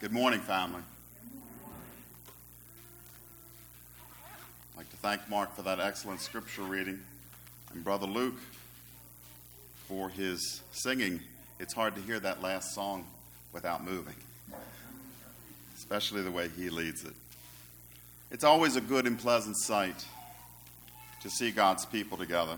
Good 0.00 0.12
morning, 0.12 0.38
family. 0.38 0.80
I'd 4.72 4.76
like 4.76 4.88
to 4.90 4.96
thank 4.98 5.28
Mark 5.28 5.56
for 5.56 5.62
that 5.62 5.80
excellent 5.80 6.20
scripture 6.20 6.62
reading 6.62 7.00
and 7.74 7.82
Brother 7.82 8.06
Luke 8.06 8.38
for 9.88 10.08
his 10.08 10.62
singing. 10.70 11.18
It's 11.58 11.74
hard 11.74 11.96
to 11.96 12.00
hear 12.00 12.20
that 12.20 12.40
last 12.40 12.76
song 12.76 13.06
without 13.52 13.84
moving, 13.84 14.14
especially 15.76 16.22
the 16.22 16.30
way 16.30 16.48
he 16.56 16.70
leads 16.70 17.02
it. 17.02 17.14
It's 18.30 18.44
always 18.44 18.76
a 18.76 18.80
good 18.80 19.04
and 19.04 19.18
pleasant 19.18 19.56
sight 19.56 20.06
to 21.22 21.28
see 21.28 21.50
God's 21.50 21.84
people 21.84 22.16
together. 22.16 22.56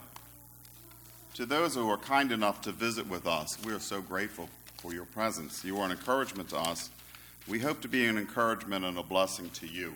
To 1.36 1.46
those 1.46 1.74
who 1.74 1.88
are 1.88 1.96
kind 1.96 2.32
enough 2.32 2.60
to 2.62 2.70
visit 2.70 3.08
with 3.08 3.26
us, 3.26 3.56
we 3.64 3.72
are 3.72 3.80
so 3.80 4.02
grateful 4.02 4.50
for 4.76 4.92
your 4.92 5.06
presence. 5.06 5.64
You 5.64 5.78
are 5.78 5.86
an 5.86 5.92
encouragement 5.92 6.50
to 6.50 6.58
us 6.58 6.90
we 7.50 7.58
hope 7.58 7.80
to 7.80 7.88
be 7.88 8.06
an 8.06 8.16
encouragement 8.16 8.84
and 8.84 8.96
a 8.96 9.02
blessing 9.02 9.50
to 9.50 9.66
you. 9.66 9.92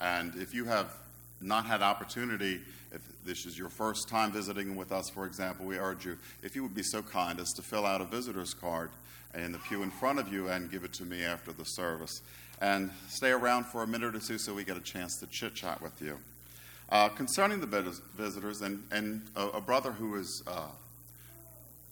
And 0.00 0.32
if 0.36 0.54
you 0.54 0.66
have 0.66 0.94
not 1.40 1.66
had 1.66 1.82
opportunity, 1.82 2.60
if 2.92 3.02
this 3.24 3.44
is 3.44 3.58
your 3.58 3.68
first 3.68 4.08
time 4.08 4.30
visiting 4.30 4.76
with 4.76 4.92
us, 4.92 5.10
for 5.10 5.26
example, 5.26 5.66
we 5.66 5.78
urge 5.78 6.06
you, 6.06 6.16
if 6.44 6.54
you 6.54 6.62
would 6.62 6.76
be 6.76 6.84
so 6.84 7.02
kind 7.02 7.40
as 7.40 7.52
to 7.54 7.62
fill 7.62 7.84
out 7.84 8.00
a 8.00 8.04
visitor's 8.04 8.54
card 8.54 8.90
in 9.34 9.50
the 9.50 9.58
pew 9.58 9.82
in 9.82 9.90
front 9.90 10.20
of 10.20 10.32
you 10.32 10.46
and 10.46 10.70
give 10.70 10.84
it 10.84 10.92
to 10.92 11.04
me 11.04 11.24
after 11.24 11.52
the 11.52 11.64
service. 11.64 12.22
And 12.60 12.92
stay 13.08 13.32
around 13.32 13.66
for 13.66 13.82
a 13.82 13.86
minute 13.86 14.14
or 14.14 14.20
two 14.20 14.38
so 14.38 14.54
we 14.54 14.62
get 14.62 14.76
a 14.76 14.80
chance 14.80 15.18
to 15.18 15.26
chit 15.26 15.56
chat 15.56 15.82
with 15.82 16.00
you. 16.00 16.16
Uh, 16.88 17.08
concerning 17.08 17.60
the 17.60 18.00
visitors, 18.14 18.62
and, 18.62 18.80
and 18.92 19.22
a, 19.34 19.48
a 19.48 19.60
brother 19.60 19.90
who 19.90 20.14
has 20.14 20.40
uh, 20.46 20.68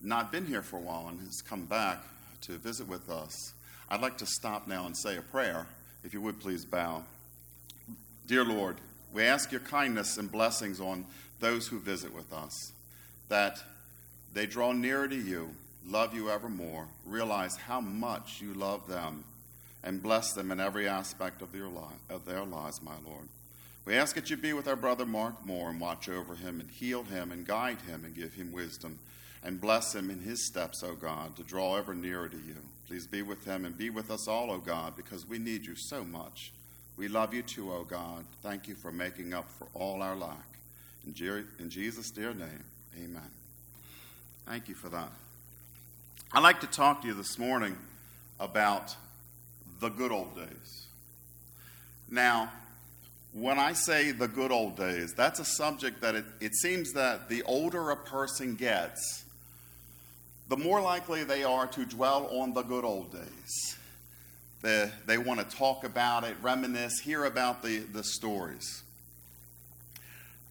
not 0.01 0.31
been 0.31 0.47
here 0.47 0.63
for 0.63 0.77
a 0.77 0.81
while 0.81 1.09
and 1.09 1.19
has 1.19 1.43
come 1.43 1.65
back 1.65 2.05
to 2.43 2.53
visit 2.53 2.87
with 2.87 3.11
us, 3.11 3.55
I'd 3.89 4.01
like 4.01 4.19
to 4.19 4.27
stop 4.27 4.67
now 4.67 4.87
and 4.87 4.97
say 4.97 5.17
a 5.17 5.23
prayer. 5.23 5.67
If 6.03 6.13
you 6.13 6.21
would 6.21 6.41
please 6.41 6.65
bow. 6.65 7.03
Dear 8.27 8.45
Lord, 8.45 8.77
we 9.13 9.23
ask 9.23 9.53
your 9.53 9.61
kindness 9.61 10.19
and 10.19 10.31
blessings 10.31 10.81
on 10.81 11.07
those 11.41 11.69
who 11.69 11.79
visit 11.79 12.15
with 12.15 12.33
us, 12.33 12.73
that 13.29 13.63
they 14.33 14.47
draw 14.47 14.73
nearer 14.73 15.09
to 15.09 15.17
you, 15.17 15.51
love 15.87 16.15
you 16.15 16.31
evermore, 16.31 16.87
realize 17.07 17.57
how 17.57 17.81
much 17.81 18.41
you 18.41 18.55
love 18.55 18.87
them, 18.89 19.25
and 19.83 20.03
bless 20.03 20.33
them 20.33 20.51
in 20.51 20.59
every 20.59 20.89
aspect 20.89 21.43
of 21.43 21.53
their, 21.53 21.69
of 22.11 22.25
their 22.27 22.45
lives, 22.45 22.83
my 22.83 22.97
Lord. 23.07 23.29
We 23.85 23.95
ask 23.95 24.15
that 24.15 24.31
you 24.31 24.37
be 24.37 24.55
with 24.55 24.67
our 24.67 24.77
brother 24.77 25.05
Mark 25.05 25.45
Moore 25.45 25.69
and 25.69 25.81
watch 25.81 26.09
over 26.09 26.35
him 26.35 26.61
and 26.61 26.71
heal 26.71 27.03
him 27.03 27.31
and 27.31 27.47
guide 27.47 27.83
him 27.83 28.05
and 28.05 28.15
give 28.15 28.35
him 28.35 28.51
wisdom 28.51 28.99
and 29.43 29.61
bless 29.61 29.95
him 29.95 30.11
in 30.11 30.21
his 30.21 30.47
steps, 30.47 30.83
O 30.83 30.95
God, 30.95 31.37
to 31.37 31.43
draw 31.43 31.77
ever 31.77 31.95
nearer 31.95 32.29
to 32.29 32.37
you. 32.37 32.57
Please 32.87 33.07
be 33.07 33.23
with 33.23 33.45
him 33.45 33.65
and 33.65 33.77
be 33.77 33.91
with 33.91 34.11
us 34.11 34.29
all, 34.29 34.51
O 34.51 34.59
God, 34.59 34.95
because 34.97 35.27
we 35.27 35.39
need 35.39 35.65
you 35.65 35.75
so 35.75 36.05
much. 36.05 36.53
We 36.97 37.09
love 37.09 37.35
you 37.35 37.43
too, 37.43 37.73
O 37.73 37.85
God. 37.85 38.25
Thank 38.43 38.69
you 38.69 38.75
for 38.75 38.93
making 38.93 39.35
up 39.35 39.51
for 39.51 39.67
all 39.75 40.03
our 40.03 40.15
lack. 40.15 40.59
In, 41.07 41.47
in 41.59 41.71
Jesus' 41.71 42.11
dear 42.11 42.35
name, 42.35 42.65
amen. 42.97 43.31
Thank 44.47 44.69
you 44.69 44.75
for 44.75 44.89
that. 44.91 45.11
I'd 46.33 46.43
like 46.43 46.61
to 46.61 46.67
talk 46.67 47.03
to 47.03 47.09
you 47.09 47.15
this 47.15 47.39
morning 47.39 47.77
about 48.39 48.95
the 49.81 49.89
good 49.89 50.13
old 50.13 50.35
days. 50.37 50.87
Now, 52.11 52.53
when 53.33 53.59
I 53.59 53.73
say 53.73 54.13
the 54.13 54.29
good 54.29 54.53
old 54.53 54.77
days, 54.77 55.13
that's 55.17 55.41
a 55.41 55.45
subject 55.45 56.01
that 56.03 56.15
it, 56.15 56.25
it 56.41 56.55
seems 56.55 56.93
that 56.93 57.29
the 57.29 57.43
older 57.43 57.91
a 57.91 57.97
person 57.97 58.55
gets, 58.55 59.24
the 60.49 60.57
more 60.57 60.81
likely 60.81 61.25
they 61.25 61.45
are 61.45 61.67
to 61.69 61.85
dwell 61.85 62.27
on 62.39 62.53
the 62.53 62.63
good 62.63 62.85
old 62.85 63.13
days. 63.13 63.77
They, 64.63 64.91
they 65.07 65.19
want 65.19 65.41
to 65.41 65.57
talk 65.57 65.85
about 65.85 66.25
it, 66.25 66.37
reminisce, 66.43 67.01
hear 67.01 67.25
about 67.25 67.63
the, 67.63 67.79
the 67.79 68.03
stories. 68.03 68.83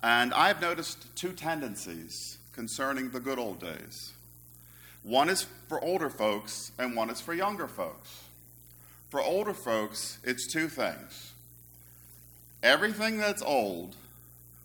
And 0.02 0.34
I've 0.34 0.62
noticed 0.62 1.16
two 1.16 1.32
tendencies 1.32 2.38
concerning 2.54 3.10
the 3.10 3.20
good 3.20 3.40
old 3.40 3.60
days. 3.60 4.14
One 5.04 5.30
is 5.30 5.46
for 5.68 5.84
older 5.84 6.10
folks, 6.10 6.72
and 6.78 6.96
one 6.96 7.10
is 7.10 7.22
for 7.22 7.34
younger 7.34 7.68
folks. 7.68 8.24
For 9.10 9.22
older 9.22 9.54
folks, 9.54 10.20
it's 10.24 10.52
two 10.52 10.68
things. 10.68 11.34
Everything 12.62 13.18
that's 13.18 13.42
old 13.42 13.96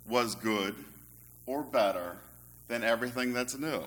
was 0.08 0.34
good 0.34 0.75
or 1.47 1.62
better 1.62 2.16
than 2.69 2.84
everything 2.84 3.32
that's 3.32 3.58
new. 3.58 3.82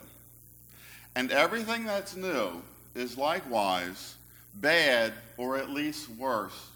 And 1.16 1.32
everything 1.32 1.86
that's 1.86 2.16
new 2.16 2.62
is 2.96 3.18
likewise 3.18 4.16
bad 4.56 5.14
or 5.38 5.58
at 5.58 5.70
least 5.70 6.10
worse 6.10 6.70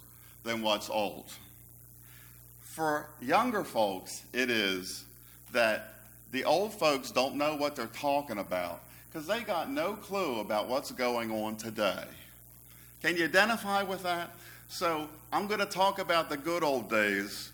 than 0.44 0.62
what's 0.62 0.88
old. 0.88 1.30
For 2.60 3.08
younger 3.20 3.64
folks, 3.64 4.22
it 4.32 4.50
is 4.50 5.04
that 5.52 5.94
the 6.32 6.44
old 6.44 6.74
folks 6.74 7.10
don't 7.10 7.36
know 7.36 7.56
what 7.56 7.76
they're 7.76 7.86
talking 7.86 8.38
about 8.38 8.82
because 9.08 9.26
they 9.26 9.40
got 9.40 9.70
no 9.70 9.94
clue 9.94 10.40
about 10.40 10.68
what's 10.68 10.90
going 10.90 11.30
on 11.30 11.56
today. 11.56 12.04
Can 13.02 13.16
you 13.16 13.24
identify 13.24 13.82
with 13.82 14.02
that? 14.02 14.30
So 14.68 15.08
I'm 15.32 15.46
going 15.46 15.60
to 15.60 15.66
talk 15.66 15.98
about 15.98 16.28
the 16.28 16.36
good 16.36 16.62
old 16.62 16.90
days, 16.90 17.50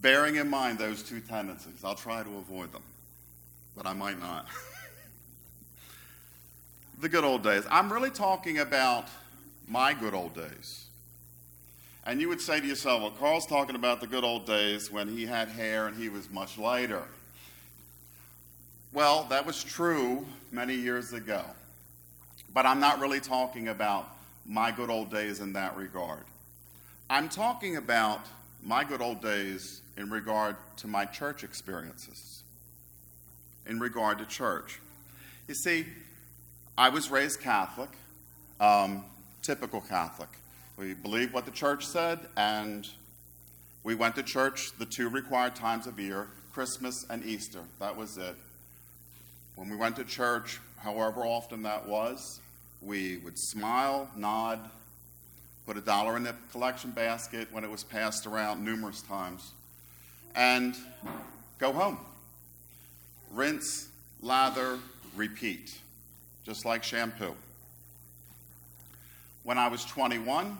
bearing 0.00 0.36
in 0.36 0.48
mind 0.48 0.78
those 0.78 1.02
two 1.02 1.20
tendencies. 1.20 1.82
I'll 1.82 1.94
try 1.94 2.22
to 2.22 2.36
avoid 2.36 2.72
them, 2.72 2.82
but 3.76 3.86
I 3.86 3.92
might 3.92 4.20
not. 4.20 4.46
the 7.00 7.08
good 7.08 7.24
old 7.24 7.42
days. 7.42 7.64
I'm 7.70 7.92
really 7.92 8.10
talking 8.10 8.58
about 8.58 9.08
my 9.68 9.94
good 9.94 10.14
old 10.14 10.34
days. 10.34 10.84
And 12.06 12.20
you 12.20 12.28
would 12.28 12.40
say 12.40 12.60
to 12.60 12.66
yourself, 12.66 13.02
well, 13.02 13.10
Carl's 13.12 13.46
talking 13.46 13.76
about 13.76 14.00
the 14.00 14.06
good 14.06 14.24
old 14.24 14.46
days 14.46 14.92
when 14.92 15.08
he 15.08 15.24
had 15.24 15.48
hair 15.48 15.86
and 15.86 15.96
he 15.96 16.08
was 16.08 16.30
much 16.30 16.58
lighter. 16.58 17.02
Well, 18.92 19.26
that 19.30 19.46
was 19.46 19.62
true 19.64 20.24
many 20.52 20.74
years 20.74 21.12
ago. 21.12 21.42
But 22.52 22.66
I'm 22.66 22.78
not 22.78 23.00
really 23.00 23.20
talking 23.20 23.68
about 23.68 24.08
my 24.46 24.70
good 24.70 24.90
old 24.90 25.10
days 25.10 25.40
in 25.40 25.54
that 25.54 25.76
regard. 25.76 26.22
I'm 27.10 27.28
talking 27.28 27.76
about 27.76 28.20
my 28.62 28.84
good 28.84 29.00
old 29.00 29.20
days 29.20 29.80
in 29.96 30.10
regard 30.10 30.56
to 30.78 30.86
my 30.86 31.04
church 31.04 31.42
experiences, 31.42 32.42
in 33.66 33.80
regard 33.80 34.18
to 34.18 34.26
church. 34.26 34.80
You 35.48 35.54
see, 35.54 35.86
I 36.76 36.88
was 36.88 37.08
raised 37.08 37.40
Catholic, 37.40 37.90
um, 38.58 39.04
typical 39.42 39.80
Catholic. 39.80 40.28
We 40.76 40.94
believed 40.94 41.32
what 41.32 41.44
the 41.44 41.52
church 41.52 41.86
said, 41.86 42.18
and 42.36 42.88
we 43.84 43.94
went 43.94 44.16
to 44.16 44.24
church 44.24 44.76
the 44.76 44.84
two 44.84 45.08
required 45.08 45.54
times 45.54 45.86
of 45.86 46.00
year 46.00 46.26
Christmas 46.52 47.06
and 47.08 47.24
Easter. 47.24 47.60
That 47.78 47.96
was 47.96 48.18
it. 48.18 48.34
When 49.54 49.70
we 49.70 49.76
went 49.76 49.94
to 49.96 50.04
church, 50.04 50.58
however 50.76 51.20
often 51.20 51.62
that 51.62 51.86
was, 51.86 52.40
we 52.82 53.18
would 53.18 53.38
smile, 53.38 54.10
nod, 54.16 54.58
put 55.66 55.76
a 55.76 55.80
dollar 55.80 56.16
in 56.16 56.24
the 56.24 56.34
collection 56.50 56.90
basket 56.90 57.46
when 57.52 57.62
it 57.62 57.70
was 57.70 57.84
passed 57.84 58.26
around 58.26 58.64
numerous 58.64 59.00
times, 59.02 59.52
and 60.34 60.74
go 61.60 61.72
home. 61.72 61.98
Rinse, 63.30 63.90
lather, 64.20 64.80
repeat 65.14 65.78
just 66.44 66.64
like 66.64 66.84
shampoo. 66.84 67.34
When 69.42 69.58
I 69.58 69.68
was 69.68 69.84
21, 69.84 70.56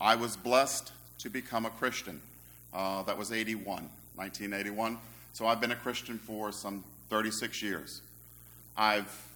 I 0.00 0.16
was 0.16 0.36
blessed 0.36 0.92
to 1.18 1.28
become 1.28 1.66
a 1.66 1.70
Christian. 1.70 2.20
Uh, 2.72 3.02
that 3.04 3.16
was 3.16 3.32
81, 3.32 3.88
1981. 4.16 4.98
So 5.32 5.46
I've 5.46 5.60
been 5.60 5.72
a 5.72 5.76
Christian 5.76 6.18
for 6.18 6.52
some 6.52 6.84
36 7.10 7.62
years. 7.62 8.02
I've 8.76 9.26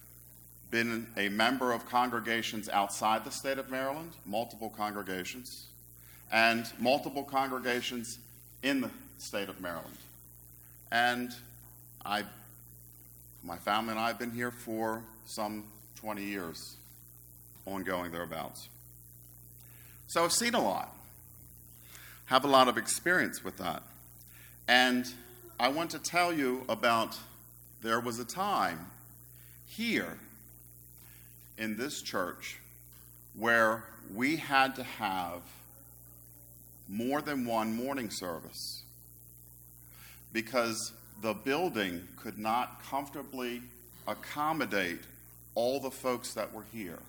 been 0.71 1.07
a 1.17 1.29
member 1.29 1.73
of 1.73 1.85
congregations 1.87 2.69
outside 2.69 3.23
the 3.25 3.31
state 3.31 3.57
of 3.57 3.69
Maryland, 3.69 4.11
multiple 4.25 4.69
congregations, 4.69 5.67
and 6.31 6.65
multiple 6.77 7.23
congregations 7.23 8.19
in 8.63 8.81
the 8.81 8.91
state 9.17 9.49
of 9.49 9.59
Maryland. 9.59 9.97
And 10.91 11.31
I, 12.05 12.23
my 13.43 13.57
family 13.57 13.91
and 13.91 13.99
I 13.99 14.07
have 14.07 14.19
been 14.19 14.31
here 14.31 14.51
for 14.51 15.01
some 15.25 15.63
20 16.01 16.23
years, 16.23 16.77
ongoing 17.65 18.11
thereabouts. 18.11 18.69
So 20.07 20.23
I've 20.23 20.31
seen 20.31 20.55
a 20.55 20.61
lot, 20.61 20.95
have 22.25 22.45
a 22.45 22.47
lot 22.47 22.67
of 22.67 22.77
experience 22.77 23.43
with 23.43 23.57
that. 23.57 23.83
And 24.67 25.05
I 25.59 25.67
want 25.67 25.91
to 25.91 25.99
tell 25.99 26.31
you 26.31 26.63
about 26.69 27.17
there 27.81 27.99
was 27.99 28.17
a 28.17 28.25
time 28.25 28.87
here 29.67 30.17
in 31.57 31.75
this 31.75 32.01
church 32.01 32.59
where 33.37 33.83
we 34.13 34.37
had 34.37 34.75
to 34.75 34.83
have 34.83 35.41
more 36.87 37.21
than 37.21 37.45
one 37.45 37.75
morning 37.75 38.09
service 38.09 38.83
because 40.31 40.93
the 41.21 41.33
building 41.33 42.07
could 42.15 42.37
not 42.39 42.81
comfortably 42.89 43.61
accommodate 44.07 45.01
all 45.55 45.79
the 45.79 45.91
folks 45.91 46.33
that 46.33 46.53
were 46.53 46.65
here. 46.71 46.99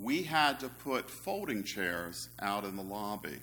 we 0.00 0.22
had 0.22 0.58
to 0.60 0.68
put 0.68 1.10
folding 1.10 1.62
chairs 1.64 2.28
out 2.40 2.64
in 2.64 2.76
the 2.76 2.82
lobby 2.82 3.38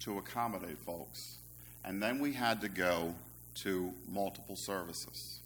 to 0.00 0.16
accommodate 0.18 0.78
folks. 0.78 1.38
And 1.84 2.00
then 2.00 2.20
we 2.20 2.32
had 2.32 2.60
to 2.60 2.68
go 2.68 3.14
to 3.56 3.92
multiple 4.08 4.54
services. 4.54 5.40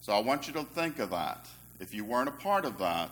So 0.00 0.14
I 0.14 0.20
want 0.20 0.46
you 0.46 0.54
to 0.54 0.62
think 0.62 0.98
of 0.98 1.10
that. 1.10 1.46
If 1.78 1.92
you 1.92 2.04
weren't 2.04 2.28
a 2.28 2.32
part 2.32 2.64
of 2.64 2.78
that, 2.78 3.10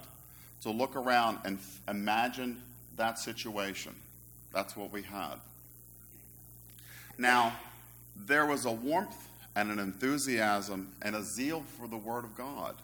to 0.62 0.70
look 0.70 0.96
around 0.96 1.38
and 1.44 1.58
f- 1.58 1.80
imagine 1.88 2.62
that 2.96 3.18
situation. 3.18 3.94
That's 4.52 4.76
what 4.76 4.90
we 4.90 5.02
had. 5.02 5.34
Now, 7.18 7.52
there 8.16 8.46
was 8.46 8.64
a 8.64 8.72
warmth 8.72 9.28
and 9.54 9.70
an 9.70 9.78
enthusiasm 9.78 10.92
and 11.02 11.14
a 11.14 11.22
zeal 11.22 11.62
for 11.78 11.86
the 11.86 11.96
Word 11.96 12.24
of 12.24 12.34
God 12.36 12.74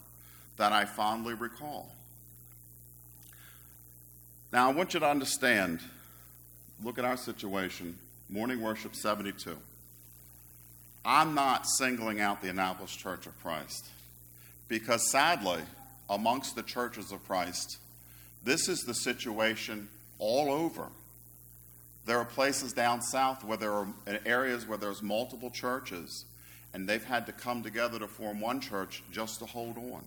that 0.57 0.73
I 0.73 0.85
fondly 0.85 1.35
recall. 1.35 1.91
Now, 4.53 4.71
I 4.71 4.73
want 4.73 4.95
you 4.95 5.01
to 5.01 5.09
understand 5.09 5.81
look 6.83 6.99
at 6.99 7.05
our 7.05 7.17
situation 7.17 7.99
morning 8.29 8.61
worship 8.61 8.95
72. 8.95 9.57
I'm 11.05 11.35
not 11.35 11.67
singling 11.67 12.21
out 12.21 12.41
the 12.41 12.49
Annapolis 12.49 12.95
Church 12.95 13.27
of 13.27 13.39
Christ 13.43 13.87
because 14.69 15.11
sadly, 15.11 15.61
amongst 16.09 16.57
the 16.57 16.63
churches 16.63 17.13
of 17.13 17.25
Christ, 17.27 17.79
this 18.43 18.69
is 18.69 18.81
the 18.81 18.95
situation 18.95 19.89
all 20.19 20.51
over. 20.51 20.89
There 22.07 22.19
are 22.19 22.25
places 22.25 22.73
down 22.73 23.03
south 23.03 23.45
where 23.45 23.57
there 23.57 23.73
are 23.73 23.89
uh, 24.07 24.19
areas 24.27 24.67
where 24.67 24.79
there's 24.79 25.03
multiple 25.03 25.51
churches, 25.51 26.27
and 26.75 26.89
they've 26.89 27.05
had 27.05 27.27
to 27.27 27.33
come 27.33 27.63
together 27.63 27.99
to 27.99 28.07
form 28.07 28.41
one 28.41 28.61
church 28.61 29.03
just 29.11 29.39
to 29.39 29.47
hold 29.47 29.79
on. 29.79 30.05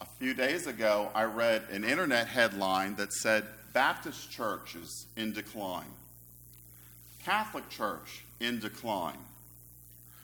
A 0.00 0.06
few 0.18 0.34
days 0.34 0.66
ago, 0.66 1.10
I 1.14 1.24
read 1.24 1.62
an 1.70 1.84
internet 1.84 2.26
headline 2.26 2.96
that 2.96 3.12
said 3.12 3.44
Baptist 3.72 4.30
churches 4.30 5.06
in 5.16 5.32
decline, 5.32 5.86
Catholic 7.24 7.68
Church 7.70 8.24
in 8.40 8.58
decline. 8.58 9.18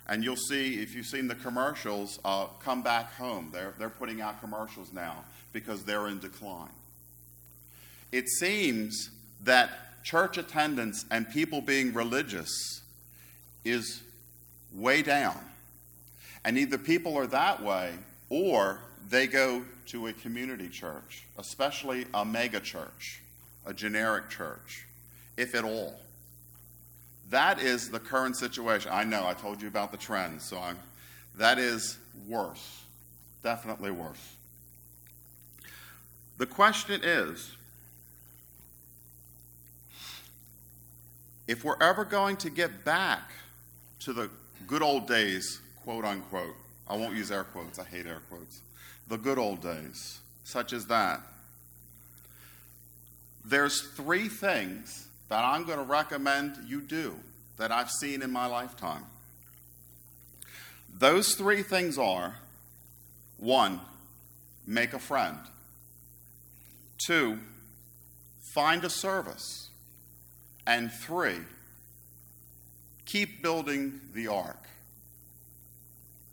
And 0.06 0.22
you'll 0.22 0.36
see, 0.36 0.80
if 0.80 0.94
you've 0.94 1.06
seen 1.06 1.28
the 1.28 1.34
commercials, 1.34 2.18
uh, 2.24 2.46
come 2.62 2.82
back 2.82 3.14
home. 3.14 3.48
They're, 3.52 3.72
they're 3.78 3.88
putting 3.88 4.20
out 4.20 4.40
commercials 4.40 4.92
now 4.92 5.24
because 5.52 5.84
they're 5.84 6.08
in 6.08 6.18
decline. 6.18 6.68
It 8.10 8.28
seems 8.28 9.10
that 9.44 10.02
church 10.04 10.36
attendance 10.36 11.06
and 11.10 11.30
people 11.30 11.60
being 11.60 11.94
religious 11.94 12.82
is 13.64 14.02
way 14.74 15.02
down. 15.02 15.38
And 16.44 16.58
either 16.58 16.76
people 16.76 17.16
are 17.16 17.28
that 17.28 17.62
way 17.62 17.92
or 18.28 18.80
they 19.08 19.26
go 19.26 19.62
to 19.86 20.06
a 20.08 20.12
community 20.12 20.68
church, 20.68 21.26
especially 21.38 22.06
a 22.14 22.24
mega 22.24 22.60
church, 22.60 23.20
a 23.66 23.74
generic 23.74 24.28
church, 24.30 24.86
if 25.36 25.54
at 25.54 25.64
all. 25.64 25.98
That 27.30 27.60
is 27.60 27.90
the 27.90 27.98
current 27.98 28.36
situation. 28.36 28.90
I 28.92 29.04
know 29.04 29.26
I 29.26 29.34
told 29.34 29.62
you 29.62 29.68
about 29.68 29.90
the 29.90 29.98
trends, 29.98 30.44
so 30.44 30.58
I'm, 30.58 30.78
that 31.36 31.58
is 31.58 31.98
worse, 32.28 32.82
definitely 33.42 33.90
worse. 33.90 34.36
The 36.38 36.46
question 36.46 37.00
is 37.02 37.52
if 41.46 41.64
we're 41.64 41.80
ever 41.80 42.04
going 42.04 42.36
to 42.38 42.50
get 42.50 42.84
back 42.84 43.30
to 44.00 44.12
the 44.12 44.30
good 44.66 44.82
old 44.82 45.06
days, 45.06 45.60
quote 45.84 46.04
unquote, 46.04 46.56
I 46.88 46.96
won't 46.96 47.14
use 47.14 47.30
air 47.30 47.44
quotes, 47.44 47.78
I 47.78 47.84
hate 47.84 48.06
air 48.06 48.20
quotes, 48.28 48.60
the 49.12 49.18
good 49.18 49.38
old 49.38 49.60
days, 49.60 50.20
such 50.42 50.72
as 50.72 50.86
that, 50.86 51.20
there's 53.44 53.82
three 53.88 54.26
things 54.26 55.06
that 55.28 55.44
I'm 55.44 55.64
going 55.64 55.76
to 55.76 55.84
recommend 55.84 56.56
you 56.66 56.80
do 56.80 57.16
that 57.58 57.70
I've 57.70 57.90
seen 57.90 58.22
in 58.22 58.30
my 58.30 58.46
lifetime. 58.46 59.04
Those 60.98 61.34
three 61.34 61.62
things 61.62 61.98
are 61.98 62.36
one, 63.36 63.80
make 64.66 64.94
a 64.94 64.98
friend, 64.98 65.36
two, 67.06 67.38
find 68.54 68.82
a 68.82 68.90
service, 68.90 69.68
and 70.66 70.90
three, 70.90 71.40
keep 73.04 73.42
building 73.42 74.00
the 74.14 74.28
ark. 74.28 74.68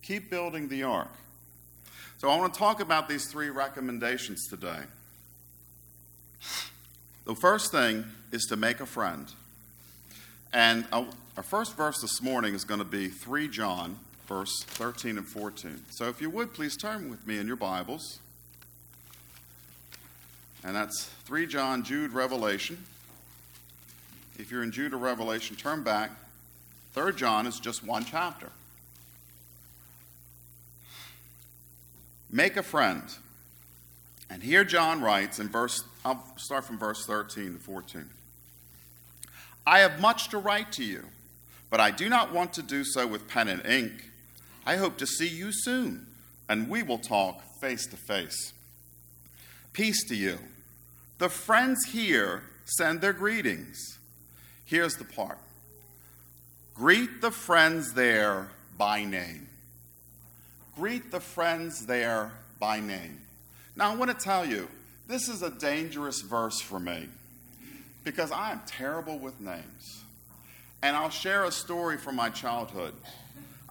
Keep 0.02 0.30
building 0.30 0.70
the 0.70 0.84
ark. 0.84 1.12
So 2.20 2.30
I 2.30 2.38
want 2.38 2.54
to 2.54 2.60
talk 2.60 2.82
about 2.82 3.08
these 3.08 3.28
three 3.28 3.50
recommendations 3.50 4.50
today. 4.50 4.82
The 7.24 7.34
first 7.36 7.72
thing 7.72 8.04
is 8.34 8.44
to 8.50 8.58
make 8.58 8.82
a 8.82 8.86
friend. 8.86 9.26
And 10.52 10.86
uh, 10.92 11.06
our 11.38 11.44
first 11.44 11.78
verse 11.78 12.02
this 12.02 12.22
morning 12.22 12.56
is 12.56 12.66
going 12.66 12.80
to 12.80 12.86
be 12.86 13.08
3 13.08 13.48
John, 13.48 13.98
verse 14.28 14.64
13 14.64 15.18
and 15.18 15.26
14. 15.26 15.82
So 15.92 16.10
if 16.10 16.20
you 16.22 16.30
would, 16.30 16.54
please 16.54 16.76
turn 16.76 17.10
with 17.10 17.26
me 17.26 17.38
in 17.38 17.48
your 17.48 17.56
Bibles. 17.56 18.20
And 20.66 20.76
that's 20.76 21.06
3 21.24 21.48
John, 21.48 21.86
Jude, 21.86 22.12
Revelation. 22.12 22.84
If 24.38 24.52
you're 24.52 24.64
in 24.64 24.74
Jude 24.74 24.94
or 24.94 24.98
Revelation, 24.98 25.56
turn 25.56 25.84
back. 25.84 26.12
3 26.96 27.14
John 27.14 27.48
is 27.48 27.62
just 27.62 27.82
one 27.82 28.04
chapter. 28.04 28.50
Make 32.32 32.58
a 32.58 32.64
friend. 32.64 33.04
And 34.30 34.44
here 34.44 34.64
John 34.64 35.02
writes 35.02 35.40
in 35.40 35.50
verse, 35.50 35.84
I'll 36.06 36.24
start 36.38 36.66
from 36.66 36.78
verse 36.78 37.06
13 37.06 37.54
to 37.54 37.60
14. 37.60 38.10
I 39.66 39.80
have 39.80 40.00
much 40.00 40.30
to 40.30 40.38
write 40.38 40.72
to 40.74 40.84
you, 40.84 41.06
but 41.70 41.80
I 41.80 41.92
do 41.92 42.10
not 42.10 42.34
want 42.34 42.54
to 42.54 42.62
do 42.62 42.84
so 42.84 43.08
with 43.08 43.28
pen 43.28 43.48
and 43.48 43.66
ink. 43.66 44.12
I 44.66 44.78
hope 44.78 44.98
to 44.98 45.08
see 45.08 45.28
you 45.28 45.50
soon, 45.52 46.06
and 46.48 46.70
we 46.70 46.84
will 46.84 47.00
talk 47.00 47.42
face 47.60 47.86
to 47.88 47.98
face. 47.98 48.54
Peace 49.74 50.04
to 50.08 50.16
you. 50.16 50.40
The 51.18 51.30
friends 51.30 51.86
here 51.86 52.44
send 52.66 53.02
their 53.02 53.14
greetings. 53.14 53.78
Here's 54.66 54.96
the 54.96 55.06
part 55.06 55.38
greet 56.76 57.20
the 57.20 57.32
friends 57.32 57.94
there 57.94 58.50
by 58.78 59.04
name. 59.04 59.49
Greet 60.80 61.12
the 61.12 61.20
friends 61.20 61.86
there 61.88 62.32
by 62.58 62.80
name. 62.80 63.20
Now, 63.76 63.92
I 63.92 63.96
want 63.98 64.18
to 64.18 64.24
tell 64.26 64.46
you, 64.46 64.70
this 65.10 65.28
is 65.28 65.42
a 65.42 65.50
dangerous 65.50 66.22
verse 66.22 66.62
for 66.62 66.80
me 66.80 67.10
because 68.06 68.32
I 68.32 68.54
am 68.54 68.62
terrible 68.66 69.20
with 69.20 69.42
names. 69.42 70.04
And 70.82 70.96
I'll 70.96 71.10
share 71.10 71.44
a 71.44 71.52
story 71.52 71.98
from 71.98 72.16
my 72.16 72.30
childhood. 72.30 72.94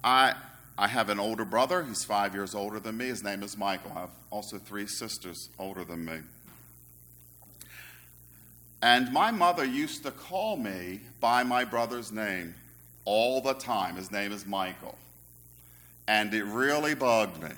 I, 0.03 0.35
I 0.77 0.87
have 0.87 1.09
an 1.09 1.19
older 1.19 1.45
brother. 1.45 1.83
He's 1.83 2.03
five 2.03 2.35
years 2.35 2.53
older 2.53 2.79
than 2.79 2.97
me. 2.97 3.07
His 3.07 3.23
name 3.23 3.41
is 3.41 3.57
Michael. 3.57 3.91
I 3.95 4.01
have 4.01 4.11
also 4.29 4.59
three 4.59 4.85
sisters 4.85 5.49
older 5.57 5.83
than 5.83 6.05
me. 6.05 6.19
And 8.83 9.11
my 9.11 9.31
mother 9.31 9.65
used 9.65 10.03
to 10.03 10.11
call 10.11 10.57
me 10.57 10.99
by 11.19 11.41
my 11.41 11.65
brother's 11.65 12.11
name 12.11 12.53
all 13.03 13.41
the 13.41 13.55
time. 13.55 13.95
His 13.95 14.11
name 14.11 14.31
is 14.31 14.45
Michael 14.45 14.95
and 16.09 16.33
it 16.33 16.43
really 16.43 16.95
bugged 16.95 17.39
me. 17.41 17.51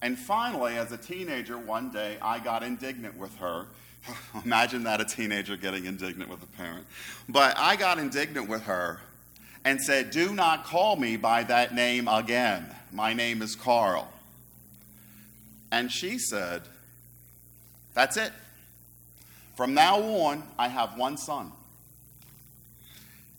And 0.00 0.16
finally, 0.16 0.76
as 0.76 0.92
a 0.92 0.96
teenager, 0.96 1.58
one 1.58 1.90
day 1.90 2.16
I 2.22 2.38
got 2.38 2.62
indignant 2.62 3.18
with 3.18 3.34
her. 3.38 3.66
Imagine 4.44 4.84
that 4.84 5.00
a 5.00 5.04
teenager 5.04 5.56
getting 5.56 5.86
indignant 5.86 6.30
with 6.30 6.44
a 6.44 6.46
parent. 6.46 6.86
But 7.28 7.58
I 7.58 7.74
got 7.74 7.98
indignant 7.98 8.48
with 8.48 8.62
her 8.62 9.00
and 9.64 9.80
said, 9.80 10.12
Do 10.12 10.32
not 10.32 10.64
call 10.64 10.94
me 10.94 11.16
by 11.16 11.42
that 11.42 11.74
name 11.74 12.06
again. 12.06 12.66
My 12.92 13.12
name 13.12 13.42
is 13.42 13.56
Carl. 13.56 14.08
And 15.72 15.90
she 15.90 16.18
said, 16.20 16.62
That's 17.94 18.16
it. 18.16 18.30
From 19.56 19.74
now 19.74 20.00
on, 20.00 20.44
I 20.56 20.68
have 20.68 20.96
one 20.96 21.16
son. 21.16 21.50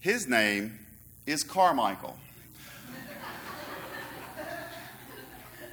His 0.01 0.27
name 0.27 0.79
is 1.25 1.45
Carmichael. 1.45 2.17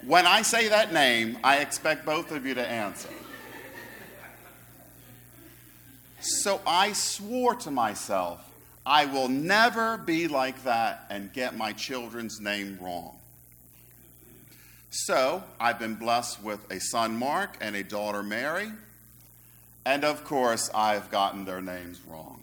When 0.05 0.27
I 0.27 0.43
say 0.43 0.69
that 0.69 0.93
name, 0.93 1.39
I 1.45 1.59
expect 1.59 2.05
both 2.05 2.33
of 2.33 2.45
you 2.45 2.55
to 2.55 2.67
answer. 2.67 3.09
So 6.21 6.61
I 6.67 6.93
swore 6.93 7.55
to 7.57 7.71
myself, 7.71 8.49
I 8.85 9.07
will 9.07 9.29
never 9.29 9.99
be 9.99 10.29
like 10.29 10.65
that 10.65 11.07
and 11.11 11.33
get 11.33 11.57
my 11.57 11.73
children's 11.73 12.41
name 12.41 12.79
wrong. 12.81 13.17
So 14.91 15.43
I've 15.61 15.79
been 15.79 15.95
blessed 15.95 16.43
with 16.43 16.71
a 16.71 16.81
son, 16.81 17.17
Mark, 17.17 17.57
and 17.61 17.75
a 17.75 17.83
daughter, 17.83 18.23
Mary. 18.23 18.71
And 19.85 20.05
of 20.05 20.25
course, 20.25 20.71
I've 20.75 21.11
gotten 21.11 21.45
their 21.45 21.61
names 21.61 22.01
wrong. 22.09 22.41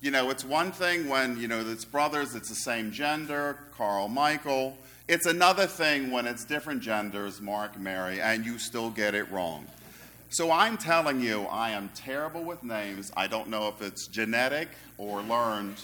You 0.00 0.10
know, 0.10 0.30
it's 0.30 0.44
one 0.44 0.70
thing 0.72 1.08
when, 1.08 1.38
you 1.40 1.48
know, 1.48 1.60
it's 1.60 1.84
brothers, 1.84 2.34
it's 2.34 2.48
the 2.48 2.54
same 2.54 2.92
gender, 2.92 3.58
Carl, 3.76 4.08
Michael. 4.08 4.76
It's 5.08 5.24
another 5.24 5.66
thing 5.66 6.10
when 6.10 6.26
it's 6.26 6.44
different 6.44 6.82
genders, 6.82 7.40
Mark, 7.40 7.80
Mary, 7.80 8.20
and 8.20 8.44
you 8.44 8.58
still 8.58 8.90
get 8.90 9.14
it 9.14 9.30
wrong. 9.30 9.66
So 10.28 10.50
I'm 10.50 10.76
telling 10.76 11.22
you, 11.22 11.44
I 11.44 11.70
am 11.70 11.88
terrible 11.94 12.44
with 12.44 12.62
names. 12.62 13.10
I 13.16 13.26
don't 13.26 13.48
know 13.48 13.68
if 13.68 13.80
it's 13.80 14.06
genetic 14.06 14.68
or 14.98 15.22
learned. 15.22 15.76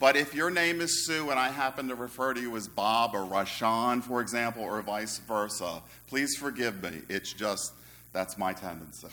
But 0.00 0.16
if 0.16 0.34
your 0.34 0.50
name 0.50 0.80
is 0.80 1.04
Sue 1.04 1.28
and 1.28 1.38
I 1.38 1.50
happen 1.50 1.88
to 1.88 1.94
refer 1.94 2.32
to 2.32 2.40
you 2.40 2.56
as 2.56 2.68
Bob 2.68 3.14
or 3.14 3.26
Rashawn, 3.26 4.02
for 4.02 4.22
example, 4.22 4.62
or 4.62 4.80
vice 4.80 5.18
versa, 5.18 5.82
please 6.06 6.36
forgive 6.36 6.82
me. 6.82 7.02
It's 7.10 7.34
just 7.34 7.74
that's 8.14 8.38
my 8.38 8.54
tendency. 8.54 9.08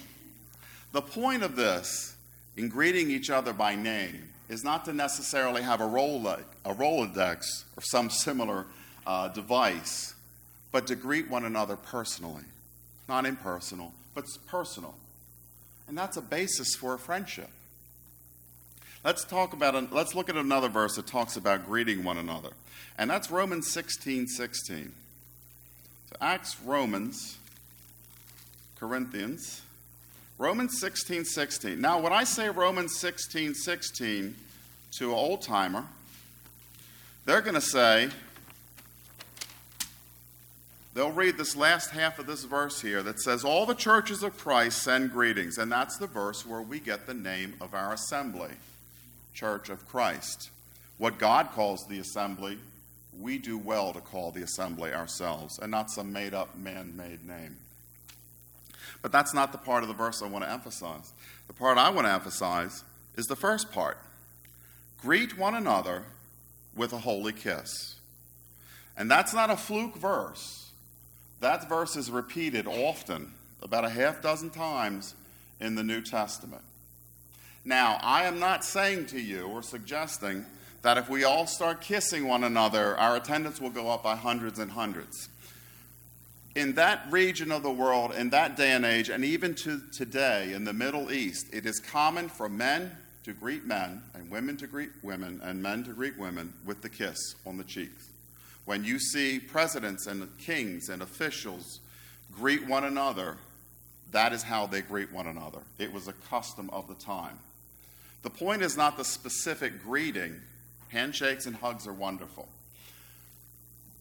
The 0.93 1.01
point 1.01 1.43
of 1.43 1.57
this, 1.57 2.15
in 2.55 2.69
greeting 2.69 3.11
each 3.11 3.29
other 3.29 3.51
by 3.51 3.75
name, 3.75 4.29
is 4.49 4.63
not 4.63 4.85
to 4.85 4.93
necessarily 4.93 5.61
have 5.61 5.81
a, 5.81 5.85
Rolodex, 5.85 6.43
a 6.65 6.73
Rolodex 6.73 7.63
or 7.77 7.81
some 7.81 8.09
similar 8.09 8.65
uh, 9.07 9.29
device, 9.29 10.13
but 10.71 10.87
to 10.87 10.95
greet 10.95 11.29
one 11.29 11.45
another 11.45 11.75
personally. 11.75 12.43
Not 13.07 13.25
impersonal, 13.25 13.93
but 14.15 14.25
personal. 14.47 14.95
And 15.87 15.97
that's 15.97 16.17
a 16.17 16.21
basis 16.21 16.75
for 16.75 16.93
a 16.93 16.99
friendship. 16.99 17.49
Let's 19.03 19.25
talk 19.25 19.51
about 19.51 19.75
an, 19.75 19.89
let's 19.91 20.15
look 20.15 20.29
at 20.29 20.37
another 20.37 20.69
verse 20.69 20.95
that 20.95 21.07
talks 21.07 21.35
about 21.35 21.65
greeting 21.65 22.03
one 22.03 22.17
another. 22.17 22.51
And 22.97 23.09
that's 23.09 23.29
Romans 23.29 23.69
16, 23.71 24.27
16. 24.27 24.93
So 26.09 26.15
Acts, 26.21 26.57
Romans, 26.63 27.37
Corinthians, 28.79 29.61
Romans 30.43 30.77
16, 30.81 31.23
16. 31.23 31.79
Now, 31.79 32.01
when 32.01 32.11
I 32.11 32.25
say 32.25 32.49
Romans 32.49 32.99
16, 32.99 33.53
16 33.53 34.35
to 34.97 35.05
an 35.05 35.15
old 35.15 35.41
timer, 35.41 35.85
they're 37.23 37.39
going 37.39 37.53
to 37.53 37.61
say, 37.61 38.09
they'll 40.93 41.13
read 41.13 41.37
this 41.37 41.55
last 41.55 41.91
half 41.91 42.19
of 42.19 42.25
this 42.25 42.43
verse 42.43 42.81
here 42.81 43.01
that 43.03 43.21
says, 43.21 43.45
All 43.45 43.65
the 43.65 43.73
churches 43.73 44.21
of 44.21 44.37
Christ 44.37 44.83
send 44.83 45.13
greetings. 45.13 45.57
And 45.57 45.71
that's 45.71 45.97
the 45.97 46.07
verse 46.07 46.45
where 46.45 46.61
we 46.61 46.81
get 46.81 47.07
the 47.07 47.13
name 47.13 47.53
of 47.61 47.73
our 47.73 47.93
assembly. 47.93 48.51
Church 49.33 49.69
of 49.69 49.87
Christ. 49.87 50.49
What 50.97 51.19
God 51.19 51.51
calls 51.53 51.87
the 51.87 51.99
assembly, 51.99 52.57
we 53.17 53.37
do 53.37 53.57
well 53.57 53.93
to 53.93 54.01
call 54.01 54.31
the 54.31 54.43
assembly 54.43 54.91
ourselves, 54.93 55.57
and 55.59 55.71
not 55.71 55.89
some 55.89 56.11
made 56.11 56.33
up 56.33 56.57
man 56.57 56.97
made 56.97 57.25
name. 57.25 57.55
But 59.03 59.11
that's 59.11 59.33
not 59.33 59.51
the 59.51 59.59
part 59.59 59.83
of 59.83 59.89
the 59.89 59.93
verse 59.93 60.23
I 60.23 60.27
want 60.27 60.45
to 60.45 60.51
emphasize. 60.51 61.13
The 61.45 61.53
part 61.53 61.77
I 61.77 61.91
want 61.91 62.07
to 62.07 62.11
emphasize 62.11 62.83
is 63.15 63.27
the 63.27 63.35
first 63.35 63.71
part 63.71 63.99
greet 64.99 65.37
one 65.37 65.53
another 65.53 66.03
with 66.75 66.93
a 66.93 66.99
holy 66.99 67.33
kiss. 67.33 67.95
And 68.95 69.11
that's 69.11 69.33
not 69.33 69.49
a 69.49 69.57
fluke 69.57 69.97
verse. 69.97 70.71
That 71.41 71.67
verse 71.67 71.97
is 71.97 72.09
repeated 72.09 72.65
often, 72.67 73.33
about 73.61 73.83
a 73.83 73.89
half 73.89 74.21
dozen 74.21 74.49
times 74.49 75.13
in 75.59 75.75
the 75.75 75.83
New 75.83 76.01
Testament. 76.01 76.61
Now, 77.65 77.99
I 78.01 78.23
am 78.23 78.39
not 78.39 78.63
saying 78.63 79.07
to 79.07 79.19
you 79.19 79.47
or 79.47 79.61
suggesting 79.61 80.45
that 80.81 80.97
if 80.97 81.09
we 81.09 81.25
all 81.25 81.47
start 81.47 81.81
kissing 81.81 82.27
one 82.27 82.43
another, 82.43 82.97
our 82.97 83.17
attendance 83.17 83.59
will 83.59 83.69
go 83.69 83.89
up 83.89 84.03
by 84.03 84.15
hundreds 84.15 84.59
and 84.59 84.71
hundreds. 84.71 85.29
In 86.55 86.73
that 86.73 87.05
region 87.09 87.51
of 87.51 87.63
the 87.63 87.71
world, 87.71 88.13
in 88.13 88.29
that 88.29 88.55
day 88.55 88.71
and 88.71 88.85
age, 88.85 89.09
and 89.09 89.25
even 89.25 89.55
to 89.55 89.81
today 89.91 90.53
in 90.53 90.65
the 90.65 90.73
Middle 90.73 91.11
East, 91.11 91.47
it 91.51 91.65
is 91.65 91.79
common 91.79 92.29
for 92.29 92.47
men 92.47 92.95
to 93.23 93.33
greet 93.33 93.65
men, 93.65 94.01
and 94.13 94.29
women 94.29 94.57
to 94.57 94.67
greet 94.67 94.91
women, 95.01 95.39
and 95.43 95.63
men 95.63 95.83
to 95.85 95.93
greet 95.93 96.17
women 96.19 96.53
with 96.65 96.81
the 96.81 96.89
kiss 96.89 97.35
on 97.45 97.57
the 97.57 97.63
cheeks. 97.63 98.09
When 98.65 98.83
you 98.83 98.99
see 98.99 99.39
presidents 99.39 100.07
and 100.07 100.27
kings 100.37 100.89
and 100.89 101.01
officials 101.01 101.79
greet 102.31 102.67
one 102.67 102.83
another, 102.83 103.37
that 104.11 104.31
is 104.33 104.43
how 104.43 104.67
they 104.67 104.81
greet 104.81 105.11
one 105.11 105.27
another. 105.27 105.59
It 105.79 105.91
was 105.91 106.07
a 106.07 106.13
custom 106.29 106.69
of 106.71 106.87
the 106.87 106.95
time. 106.95 107.39
The 108.21 108.29
point 108.29 108.61
is 108.61 108.77
not 108.77 108.95
the 108.95 109.05
specific 109.05 109.83
greeting. 109.83 110.35
Handshakes 110.89 111.45
and 111.45 111.55
hugs 111.55 111.87
are 111.87 111.93
wonderful. 111.93 112.47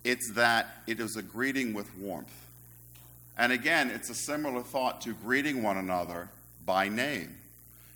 It's 0.05 0.33
that 0.33 0.69
it 0.87 1.01
is 1.01 1.17
a 1.17 1.23
greeting 1.23 1.75
with 1.75 1.95
warmth. 1.97 2.47
And 3.39 3.53
again, 3.53 3.91
it's 3.91 4.11
a 4.11 4.15
similar 4.15 4.63
thought 4.63 5.01
to 5.03 5.15
greeting 5.15 5.63
one 5.63 5.77
another 5.77 6.29
by 6.67 6.89
name. 6.89 7.35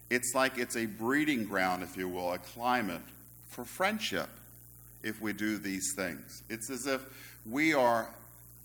It's 0.08 0.32
like 0.34 0.56
it's 0.56 0.76
a 0.76 0.86
breeding 0.86 1.44
ground, 1.44 1.82
if 1.82 1.96
you 1.96 2.08
will, 2.08 2.32
a 2.32 2.38
climate 2.38 3.02
for 3.48 3.64
friendship 3.64 4.28
if 5.02 5.20
we 5.20 5.32
do 5.32 5.58
these 5.58 5.92
things. 5.94 6.42
It's 6.48 6.70
as 6.70 6.86
if 6.86 7.02
we 7.48 7.74
are 7.74 8.08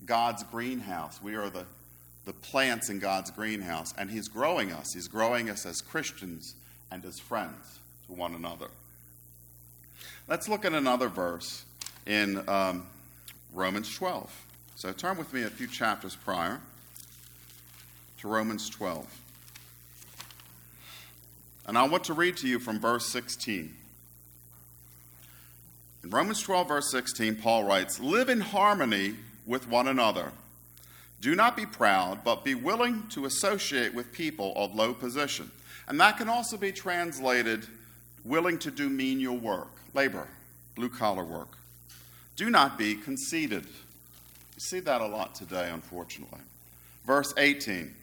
God's 0.06 0.44
greenhouse. 0.44 1.20
We 1.22 1.34
are 1.34 1.50
the, 1.50 1.64
the 2.24 2.32
plants 2.32 2.90
in 2.90 2.98
God's 2.98 3.30
greenhouse, 3.30 3.92
and 3.98 4.10
He's 4.10 4.28
growing 4.28 4.72
us. 4.72 4.92
He's 4.94 5.08
growing 5.08 5.50
us 5.50 5.66
as 5.66 5.80
Christians 5.80 6.54
and 6.90 7.04
as 7.04 7.18
friends 7.18 7.80
to 8.06 8.12
one 8.12 8.34
another. 8.34 8.68
Let's 10.28 10.48
look 10.48 10.64
at 10.64 10.72
another 10.72 11.08
verse 11.08 11.64
in 12.06 12.48
um, 12.48 12.86
Romans 13.52 13.94
12. 13.94 14.46
So 14.76 14.92
turn 14.92 15.18
with 15.18 15.32
me 15.32 15.42
a 15.42 15.50
few 15.50 15.66
chapters 15.66 16.16
prior 16.16 16.60
to 18.18 18.28
Romans 18.28 18.70
12. 18.70 19.06
And 21.66 21.78
I 21.78 21.86
want 21.86 22.04
to 22.04 22.14
read 22.14 22.36
to 22.38 22.48
you 22.48 22.58
from 22.58 22.80
verse 22.80 23.06
16. 23.06 23.74
In 26.02 26.10
Romans 26.10 26.42
12, 26.42 26.68
verse 26.68 26.90
16, 26.90 27.36
Paul 27.36 27.64
writes, 27.64 28.00
Live 28.00 28.28
in 28.28 28.40
harmony 28.40 29.14
with 29.46 29.68
one 29.68 29.86
another. 29.86 30.32
Do 31.20 31.36
not 31.36 31.56
be 31.56 31.66
proud, 31.66 32.24
but 32.24 32.44
be 32.44 32.56
willing 32.56 33.04
to 33.10 33.26
associate 33.26 33.94
with 33.94 34.10
people 34.12 34.52
of 34.56 34.74
low 34.74 34.92
position. 34.92 35.50
And 35.86 36.00
that 36.00 36.18
can 36.18 36.28
also 36.28 36.56
be 36.56 36.72
translated 36.72 37.66
willing 38.24 38.58
to 38.58 38.70
do 38.70 38.88
menial 38.88 39.36
work, 39.36 39.70
labor, 39.94 40.26
blue 40.74 40.88
collar 40.88 41.24
work. 41.24 41.56
Do 42.36 42.50
not 42.50 42.78
be 42.78 42.94
conceited. 42.94 43.64
You 43.64 44.60
see 44.60 44.80
that 44.80 45.00
a 45.00 45.06
lot 45.06 45.34
today, 45.34 45.70
unfortunately. 45.70 46.40
Verse 47.06 47.32
18 47.36 47.94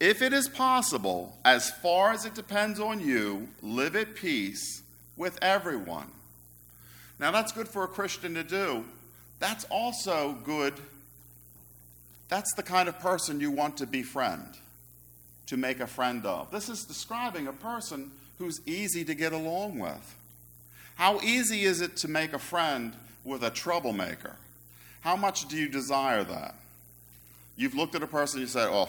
If 0.00 0.22
it 0.22 0.32
is 0.32 0.48
possible, 0.48 1.36
as 1.44 1.70
far 1.70 2.12
as 2.12 2.24
it 2.24 2.34
depends 2.34 2.78
on 2.80 3.00
you, 3.00 3.48
live 3.62 3.96
at 3.96 4.14
peace 4.14 4.82
with 5.16 5.38
everyone. 5.42 6.10
Now, 7.18 7.30
that's 7.30 7.52
good 7.52 7.68
for 7.68 7.84
a 7.84 7.88
Christian 7.88 8.34
to 8.34 8.42
do. 8.42 8.84
That's 9.38 9.64
also 9.64 10.36
good. 10.44 10.74
That's 12.28 12.52
the 12.54 12.62
kind 12.62 12.88
of 12.88 12.98
person 12.98 13.40
you 13.40 13.50
want 13.50 13.76
to 13.78 13.86
befriend 13.86 14.58
to 15.46 15.56
make 15.56 15.80
a 15.80 15.86
friend 15.86 16.24
of. 16.24 16.50
This 16.50 16.68
is 16.68 16.84
describing 16.84 17.46
a 17.46 17.52
person 17.52 18.10
who's 18.38 18.60
easy 18.66 19.04
to 19.04 19.14
get 19.14 19.32
along 19.32 19.78
with. 19.78 20.16
How 20.96 21.20
easy 21.20 21.64
is 21.64 21.80
it 21.80 21.96
to 21.98 22.08
make 22.08 22.32
a 22.32 22.38
friend 22.38 22.94
with 23.24 23.42
a 23.42 23.50
troublemaker? 23.50 24.36
How 25.00 25.16
much 25.16 25.48
do 25.48 25.56
you 25.56 25.68
desire 25.68 26.24
that? 26.24 26.54
You've 27.56 27.74
looked 27.74 27.94
at 27.94 28.02
a 28.02 28.06
person 28.06 28.40
and 28.40 28.48
you 28.48 28.52
say, 28.52 28.66
oh, 28.68 28.88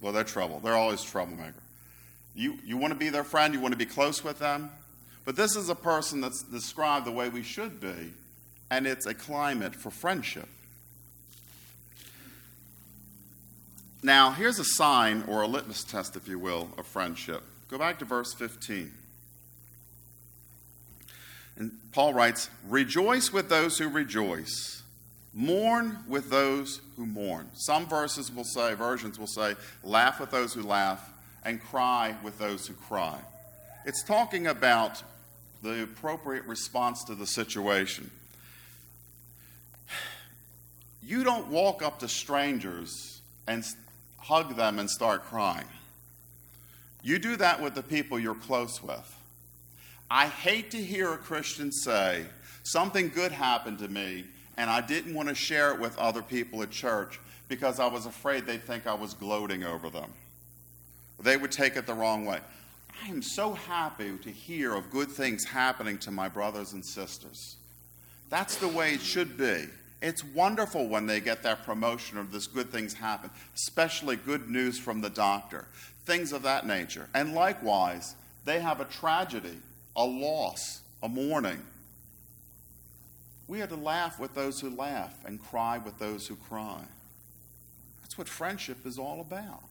well, 0.00 0.12
they're 0.12 0.24
trouble. 0.24 0.60
They're 0.60 0.74
always 0.74 1.02
troublemaker. 1.02 1.54
You, 2.34 2.58
you 2.64 2.76
want 2.76 2.92
to 2.92 2.98
be 2.98 3.08
their 3.08 3.24
friend, 3.24 3.54
you 3.54 3.60
want 3.60 3.72
to 3.72 3.78
be 3.78 3.86
close 3.86 4.22
with 4.22 4.38
them. 4.38 4.70
But 5.24 5.36
this 5.36 5.56
is 5.56 5.68
a 5.68 5.74
person 5.74 6.20
that's 6.20 6.42
described 6.42 7.06
the 7.06 7.12
way 7.12 7.28
we 7.28 7.42
should 7.42 7.80
be, 7.80 8.12
and 8.70 8.86
it's 8.86 9.06
a 9.06 9.14
climate 9.14 9.74
for 9.74 9.90
friendship. 9.90 10.48
Now, 14.02 14.32
here's 14.32 14.58
a 14.58 14.64
sign 14.64 15.24
or 15.26 15.42
a 15.42 15.46
litmus 15.46 15.82
test, 15.82 16.14
if 16.14 16.28
you 16.28 16.38
will, 16.38 16.68
of 16.76 16.86
friendship. 16.86 17.42
Go 17.68 17.78
back 17.78 17.98
to 18.00 18.04
verse 18.04 18.34
15. 18.34 18.92
And 21.56 21.72
Paul 21.92 22.14
writes, 22.14 22.50
Rejoice 22.68 23.32
with 23.32 23.48
those 23.48 23.78
who 23.78 23.88
rejoice, 23.88 24.82
mourn 25.32 25.98
with 26.08 26.30
those 26.30 26.80
who 26.96 27.06
mourn. 27.06 27.48
Some 27.54 27.86
verses 27.86 28.32
will 28.32 28.44
say, 28.44 28.74
versions 28.74 29.18
will 29.18 29.26
say, 29.26 29.54
laugh 29.82 30.20
with 30.20 30.30
those 30.30 30.54
who 30.54 30.62
laugh, 30.62 31.10
and 31.44 31.62
cry 31.62 32.16
with 32.22 32.38
those 32.38 32.66
who 32.66 32.74
cry. 32.74 33.18
It's 33.84 34.02
talking 34.02 34.46
about 34.46 35.02
the 35.62 35.82
appropriate 35.82 36.44
response 36.46 37.04
to 37.04 37.14
the 37.14 37.26
situation. 37.26 38.10
You 41.06 41.22
don't 41.22 41.48
walk 41.48 41.82
up 41.82 41.98
to 42.00 42.08
strangers 42.08 43.20
and 43.46 43.62
hug 44.18 44.56
them 44.56 44.78
and 44.78 44.88
start 44.88 45.24
crying. 45.24 45.66
You 47.02 47.18
do 47.18 47.36
that 47.36 47.62
with 47.62 47.74
the 47.74 47.82
people 47.82 48.18
you're 48.18 48.34
close 48.34 48.82
with. 48.82 49.18
I 50.10 50.26
hate 50.26 50.70
to 50.72 50.76
hear 50.78 51.12
a 51.12 51.18
Christian 51.18 51.72
say, 51.72 52.24
Something 52.62 53.10
good 53.10 53.32
happened 53.32 53.78
to 53.80 53.88
me, 53.88 54.24
and 54.56 54.70
I 54.70 54.80
didn't 54.80 55.14
want 55.14 55.28
to 55.28 55.34
share 55.34 55.72
it 55.72 55.80
with 55.80 55.98
other 55.98 56.22
people 56.22 56.62
at 56.62 56.70
church 56.70 57.20
because 57.48 57.78
I 57.78 57.86
was 57.86 58.06
afraid 58.06 58.46
they'd 58.46 58.64
think 58.64 58.86
I 58.86 58.94
was 58.94 59.14
gloating 59.14 59.64
over 59.64 59.90
them. 59.90 60.10
They 61.20 61.36
would 61.36 61.52
take 61.52 61.76
it 61.76 61.86
the 61.86 61.94
wrong 61.94 62.24
way. 62.24 62.40
I 63.02 63.08
am 63.08 63.22
so 63.22 63.52
happy 63.52 64.16
to 64.18 64.30
hear 64.30 64.74
of 64.74 64.90
good 64.90 65.10
things 65.10 65.44
happening 65.44 65.98
to 65.98 66.10
my 66.10 66.28
brothers 66.28 66.72
and 66.72 66.84
sisters. 66.84 67.56
That's 68.30 68.56
the 68.56 68.68
way 68.68 68.94
it 68.94 69.00
should 69.00 69.36
be. 69.36 69.66
It's 70.00 70.24
wonderful 70.24 70.88
when 70.88 71.06
they 71.06 71.20
get 71.20 71.42
that 71.42 71.64
promotion 71.64 72.18
or 72.18 72.24
this 72.24 72.46
good 72.46 72.70
things 72.70 72.94
happen, 72.94 73.30
especially 73.54 74.16
good 74.16 74.50
news 74.50 74.78
from 74.78 75.00
the 75.00 75.10
doctor, 75.10 75.66
things 76.04 76.32
of 76.32 76.42
that 76.42 76.66
nature. 76.66 77.08
And 77.14 77.34
likewise, 77.34 78.14
they 78.44 78.60
have 78.60 78.80
a 78.80 78.84
tragedy, 78.84 79.58
a 79.96 80.04
loss, 80.04 80.80
a 81.02 81.08
mourning. 81.08 81.62
We 83.46 83.62
are 83.62 83.66
to 83.66 83.76
laugh 83.76 84.18
with 84.18 84.34
those 84.34 84.60
who 84.60 84.70
laugh 84.70 85.14
and 85.24 85.42
cry 85.42 85.78
with 85.78 85.98
those 85.98 86.26
who 86.26 86.36
cry. 86.36 86.80
That's 88.02 88.16
what 88.16 88.28
friendship 88.28 88.86
is 88.86 88.98
all 88.98 89.20
about. 89.20 89.62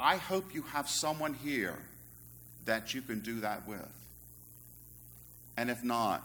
I 0.00 0.16
hope 0.16 0.54
you 0.54 0.62
have 0.62 0.88
someone 0.88 1.34
here 1.34 1.78
that 2.64 2.94
you 2.94 3.02
can 3.02 3.20
do 3.20 3.40
that 3.40 3.66
with. 3.68 3.88
And 5.56 5.70
if 5.70 5.84
not, 5.84 6.22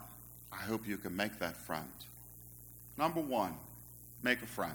I 0.51 0.58
hope 0.58 0.88
you 0.88 0.98
can 0.98 1.15
make 1.15 1.39
that 1.39 1.56
friend. 1.56 1.86
Number 2.98 3.22
one, 3.22 3.53
make 4.24 4.41
a 4.41 4.48
friend. 4.48 4.74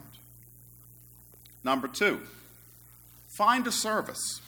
Number 1.65 1.89
two, 1.89 2.21
find 3.37 3.67
a 3.67 3.73
service. 3.73 4.41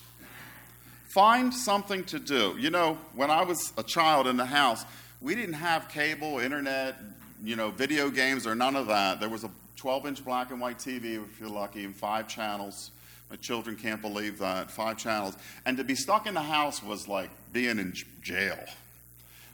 Find 1.17 1.55
something 1.55 2.05
to 2.05 2.19
do. 2.19 2.57
You 2.59 2.69
know, 2.69 2.99
when 3.15 3.31
I 3.31 3.43
was 3.43 3.73
a 3.79 3.83
child 3.83 4.27
in 4.27 4.37
the 4.37 4.45
house, 4.45 4.85
we 5.23 5.35
didn't 5.35 5.55
have 5.55 5.89
cable, 5.89 6.41
internet, 6.41 6.97
you 7.43 7.57
know, 7.57 7.71
video 7.71 8.11
games, 8.11 8.47
or 8.47 8.55
none 8.55 8.77
of 8.77 8.89
that. 8.89 9.19
There 9.19 9.31
was 9.31 9.43
a 9.43 9.51
12 9.77 10.09
inch 10.09 10.25
black 10.27 10.51
and 10.51 10.61
white 10.61 10.79
TV, 10.79 11.25
if 11.25 11.41
you're 11.41 11.49
lucky, 11.49 11.87
and 11.87 11.97
five 11.97 12.29
channels. 12.29 12.91
My 13.31 13.37
children 13.37 13.77
can't 13.77 14.03
believe 14.03 14.39
that. 14.41 14.71
Five 14.71 14.99
channels. 14.99 15.39
And 15.65 15.79
to 15.79 15.85
be 15.85 15.95
stuck 15.95 16.27
in 16.27 16.35
the 16.35 16.43
house 16.43 16.83
was 16.83 17.09
like 17.09 17.31
being 17.51 17.79
in 17.79 17.95
jail. 18.21 18.59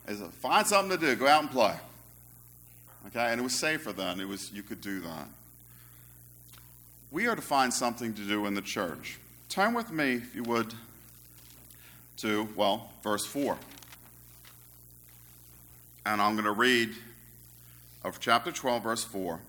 Is 0.08 0.20
find 0.40 0.66
something 0.66 0.98
to 0.98 1.06
do, 1.06 1.14
go 1.14 1.28
out 1.28 1.42
and 1.42 1.50
play. 1.52 1.76
Okay, 3.06 3.26
and 3.30 3.40
it 3.40 3.44
was 3.44 3.54
safer 3.54 3.92
then. 3.92 4.18
It 4.18 4.26
was 4.26 4.50
you 4.50 4.64
could 4.64 4.80
do 4.80 4.98
that. 5.02 5.28
We 7.12 7.28
are 7.28 7.36
to 7.36 7.42
find 7.42 7.72
something 7.72 8.14
to 8.14 8.22
do 8.22 8.46
in 8.46 8.54
the 8.54 8.62
church. 8.62 9.20
Turn 9.48 9.74
with 9.74 9.92
me, 9.92 10.14
if 10.14 10.34
you 10.34 10.42
would, 10.42 10.74
to, 12.18 12.48
well, 12.56 12.90
verse 13.02 13.26
4. 13.26 13.56
And 16.04 16.20
I'm 16.20 16.34
going 16.34 16.44
to 16.44 16.52
read 16.52 16.90
of 18.04 18.20
chapter 18.20 18.50
12, 18.50 18.82
verse 18.82 19.04
4. 19.04 19.40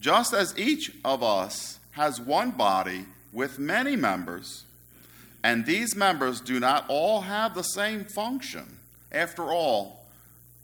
Just 0.00 0.32
as 0.32 0.58
each 0.58 0.92
of 1.04 1.22
us 1.22 1.78
has 1.92 2.20
one 2.20 2.50
body 2.50 3.06
with 3.32 3.58
many 3.58 3.96
members, 3.96 4.64
and 5.42 5.64
these 5.66 5.94
members 5.94 6.40
do 6.40 6.58
not 6.60 6.84
all 6.88 7.22
have 7.22 7.54
the 7.54 7.62
same 7.62 8.04
function. 8.04 8.78
After 9.12 9.44
all, 9.44 10.04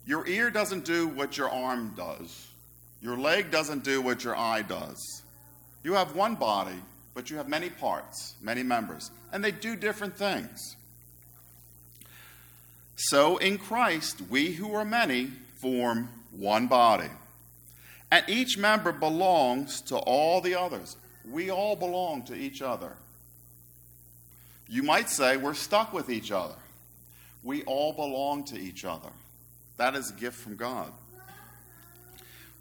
your 0.07 0.27
ear 0.27 0.51
doesn't 0.51 0.85
do 0.85 1.09
what 1.09 1.37
your 1.37 1.49
arm 1.49 1.95
does. 1.97 2.49
Your 3.01 3.17
leg 3.17 3.51
doesn't 3.51 3.85
do 3.85 4.01
what 4.01 4.25
your 4.25 4.37
eye 4.37 4.63
does. 4.63 5.23
You 5.83 5.95
have 5.95 6.15
one 6.17 6.35
body, 6.35 6.81
but 7.15 7.31
you 7.31 7.37
have 7.37 7.49
many 7.49 7.71
parts, 7.71 8.35
many 8.41 8.63
members, 8.63 9.11
and 9.33 9.45
they 9.45 9.51
do 9.51 9.77
different 9.77 10.17
things. 10.17 10.77
So 12.97 13.37
in 13.39 13.59
Christ, 13.59 14.23
we 14.31 14.53
who 14.53 14.75
are 14.75 14.85
many 14.85 15.31
form 15.57 16.09
one 16.31 16.67
body. 16.67 17.11
And 18.11 18.25
each 18.29 18.57
member 18.57 18.93
belongs 18.93 19.81
to 19.83 19.97
all 19.97 20.41
the 20.41 20.55
others. 20.55 20.97
We 21.29 21.51
all 21.51 21.75
belong 21.75 22.23
to 22.25 22.35
each 22.35 22.63
other. 22.63 22.93
You 24.69 24.83
might 24.83 25.11
say 25.11 25.37
we're 25.37 25.55
stuck 25.55 25.93
with 25.93 26.11
each 26.11 26.31
other. 26.31 26.55
We 27.43 27.63
all 27.65 27.93
belong 27.93 28.45
to 28.45 28.59
each 28.59 28.85
other. 28.85 29.11
That 29.77 29.95
is 29.95 30.11
a 30.11 30.15
gift 30.15 30.39
from 30.39 30.57
God. 30.57 30.93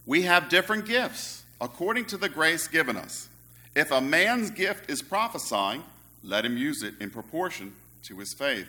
We 0.06 0.24
have 0.24 0.50
different 0.50 0.86
gifts 0.86 1.44
according 1.62 2.06
to 2.06 2.18
the 2.18 2.30
grace 2.30 2.68
given 2.68 2.98
us. 2.98 3.30
If 3.76 3.92
a 3.92 4.02
man's 4.02 4.52
gift 4.52 4.90
is 4.90 5.02
prophesying, 5.02 5.84
let 6.24 6.46
him 6.46 6.58
use 6.58 6.84
it 6.84 6.96
in 7.00 7.10
proportion 7.10 7.74
to 8.04 8.20
his 8.20 8.34
faith. 8.34 8.68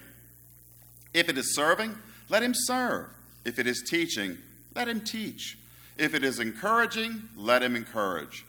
If 1.14 1.28
it 1.28 1.38
is 1.38 1.54
serving, 1.54 1.96
let 2.28 2.42
him 2.42 2.52
serve. 2.54 3.06
If 3.44 3.58
it 3.58 3.66
is 3.66 3.82
teaching, 3.88 4.38
let 4.74 4.88
him 4.88 5.00
teach. 5.00 5.56
If 5.96 6.14
it 6.14 6.24
is 6.24 6.40
encouraging, 6.40 7.28
let 7.36 7.62
him 7.62 7.76
encourage. 7.76 8.44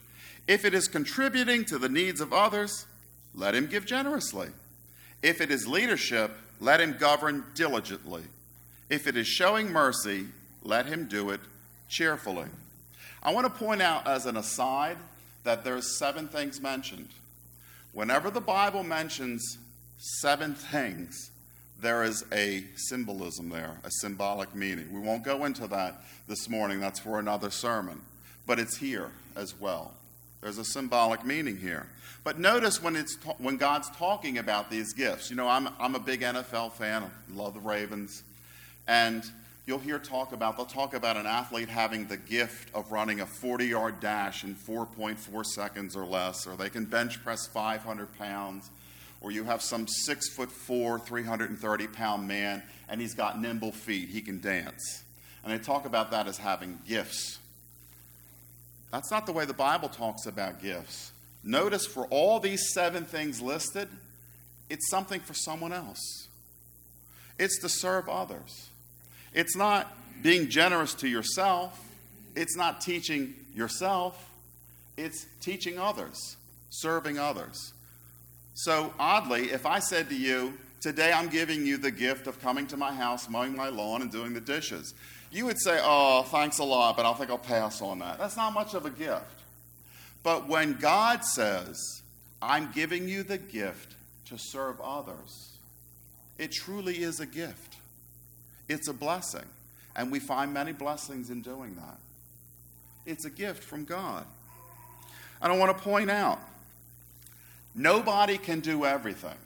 If 0.47 0.65
it 0.65 0.73
is 0.73 0.87
contributing 0.87 1.65
to 1.65 1.77
the 1.77 1.89
needs 1.89 2.19
of 2.19 2.33
others, 2.33 2.85
let 3.35 3.53
him 3.53 3.67
give 3.67 3.85
generously. 3.85 4.49
If 5.21 5.41
it 5.41 5.51
is 5.51 5.67
leadership, 5.67 6.31
let 6.59 6.81
him 6.81 6.95
govern 6.99 7.43
diligently. 7.53 8.23
If 8.89 9.07
it 9.07 9.17
is 9.17 9.27
showing 9.27 9.71
mercy, 9.71 10.27
let 10.63 10.85
him 10.85 11.07
do 11.07 11.29
it 11.29 11.41
cheerfully. 11.89 12.47
I 13.21 13.33
want 13.33 13.45
to 13.45 13.59
point 13.59 13.81
out 13.81 14.07
as 14.07 14.25
an 14.25 14.37
aside 14.37 14.97
that 15.43 15.63
there's 15.63 15.97
seven 15.97 16.27
things 16.27 16.61
mentioned. 16.61 17.09
Whenever 17.93 18.29
the 18.29 18.41
Bible 18.41 18.83
mentions 18.83 19.57
seven 19.97 20.53
things, 20.53 21.31
there 21.85 22.03
is 22.03 22.25
a 22.31 22.63
symbolism 22.75 23.49
there, 23.49 23.77
a 23.83 23.91
symbolic 23.91 24.55
meaning. 24.55 24.91
We 24.91 24.99
won't 24.99 25.23
go 25.23 25.45
into 25.45 25.67
that 25.67 26.01
this 26.27 26.49
morning, 26.49 26.79
that's 26.79 26.99
for 26.99 27.19
another 27.19 27.51
sermon, 27.51 28.01
but 28.47 28.57
it's 28.57 28.77
here 28.77 29.11
as 29.35 29.59
well. 29.59 29.93
There's 30.41 30.57
a 30.57 30.65
symbolic 30.65 31.23
meaning 31.23 31.57
here. 31.57 31.85
But 32.23 32.39
notice 32.39 32.81
when, 32.81 32.95
it's 32.95 33.17
ta- 33.17 33.35
when 33.37 33.57
God's 33.57 33.87
talking 33.91 34.39
about 34.39 34.71
these 34.71 34.93
gifts. 34.93 35.29
You 35.29 35.35
know, 35.35 35.47
I'm, 35.47 35.69
I'm 35.79 35.93
a 35.93 35.99
big 35.99 36.21
NFL 36.21 36.71
fan, 36.71 37.03
I 37.03 37.09
love 37.35 37.53
the 37.53 37.59
Ravens. 37.59 38.23
And 38.87 39.23
you'll 39.67 39.77
hear 39.77 39.99
talk 39.99 40.33
about, 40.33 40.57
they'll 40.57 40.65
talk 40.65 40.95
about 40.95 41.17
an 41.17 41.27
athlete 41.27 41.69
having 41.69 42.07
the 42.07 42.17
gift 42.17 42.73
of 42.73 42.91
running 42.91 43.21
a 43.21 43.27
40 43.27 43.67
yard 43.67 43.99
dash 43.99 44.43
in 44.43 44.55
4.4 44.55 45.45
seconds 45.45 45.95
or 45.95 46.05
less, 46.05 46.47
or 46.47 46.55
they 46.55 46.69
can 46.69 46.85
bench 46.85 47.23
press 47.23 47.45
500 47.45 48.11
pounds, 48.17 48.71
or 49.21 49.31
you 49.31 49.43
have 49.43 49.61
some 49.61 49.87
six 49.87 50.29
foot 50.29 50.51
four, 50.51 50.99
330 50.99 51.87
pound 51.87 52.27
man, 52.27 52.63
and 52.89 53.01
he's 53.01 53.13
got 53.13 53.39
nimble 53.39 53.71
feet, 53.71 54.09
he 54.09 54.21
can 54.21 54.39
dance. 54.39 55.03
And 55.43 55.53
they 55.53 55.63
talk 55.63 55.85
about 55.85 56.11
that 56.11 56.27
as 56.27 56.37
having 56.37 56.79
gifts. 56.87 57.39
That's 58.91 59.11
not 59.11 59.25
the 59.25 59.31
way 59.31 59.45
the 59.45 59.53
Bible 59.53 59.89
talks 59.89 60.25
about 60.25 60.61
gifts. 60.61 61.11
Notice 61.43 61.85
for 61.85 62.05
all 62.07 62.39
these 62.39 62.73
seven 62.73 63.05
things 63.05 63.41
listed, 63.41 63.87
it's 64.69 64.89
something 64.89 65.19
for 65.19 65.33
someone 65.33 65.73
else. 65.73 66.27
It's 67.37 67.59
to 67.59 67.69
serve 67.69 68.09
others. 68.09 68.69
It's 69.33 69.55
not 69.55 69.95
being 70.23 70.49
generous 70.49 70.93
to 70.95 71.07
yourself, 71.07 71.79
it's 72.35 72.55
not 72.55 72.81
teaching 72.81 73.35
yourself, 73.53 74.31
it's 74.97 75.25
teaching 75.41 75.77
others, 75.77 76.37
serving 76.69 77.19
others. 77.19 77.73
So, 78.55 78.93
oddly, 78.99 79.51
if 79.51 79.65
I 79.65 79.79
said 79.79 80.09
to 80.09 80.15
you, 80.15 80.57
Today 80.85 81.11
I'm 81.11 81.29
giving 81.29 81.65
you 81.65 81.77
the 81.77 81.89
gift 81.89 82.27
of 82.27 82.39
coming 82.39 82.67
to 82.67 82.77
my 82.77 82.93
house, 82.93 83.27
mowing 83.27 83.55
my 83.55 83.69
lawn, 83.69 84.03
and 84.03 84.11
doing 84.11 84.35
the 84.35 84.39
dishes, 84.39 84.93
you 85.31 85.47
would 85.47 85.59
say, 85.59 85.79
Oh, 85.81 86.21
thanks 86.21 86.59
a 86.59 86.63
lot, 86.63 86.95
but 86.95 87.07
I 87.07 87.13
think 87.13 87.31
I'll 87.31 87.39
pass 87.39 87.81
on 87.81 87.97
that. 87.97 88.19
That's 88.19 88.37
not 88.37 88.53
much 88.53 88.75
of 88.75 88.85
a 88.85 88.91
gift. 88.91 89.41
But 90.21 90.47
when 90.47 90.73
God 90.73 91.25
says, 91.25 92.03
I'm 92.39 92.71
giving 92.71 93.09
you 93.09 93.23
the 93.23 93.39
gift 93.39 93.95
to 94.27 94.37
serve 94.37 94.79
others, 94.79 95.57
it 96.37 96.51
truly 96.51 97.01
is 97.01 97.19
a 97.19 97.25
gift. 97.25 97.77
It's 98.69 98.87
a 98.87 98.93
blessing. 98.93 99.49
And 99.95 100.11
we 100.11 100.19
find 100.19 100.53
many 100.53 100.71
blessings 100.71 101.31
in 101.31 101.41
doing 101.41 101.73
that. 101.77 101.97
It's 103.07 103.25
a 103.25 103.31
gift 103.31 103.63
from 103.63 103.85
God. 103.85 104.27
And 105.41 105.51
I 105.51 105.57
want 105.57 105.75
to 105.75 105.83
point 105.83 106.11
out 106.11 106.39
nobody 107.75 108.37
can 108.37 108.59
do 108.59 108.85
everything. 108.85 109.37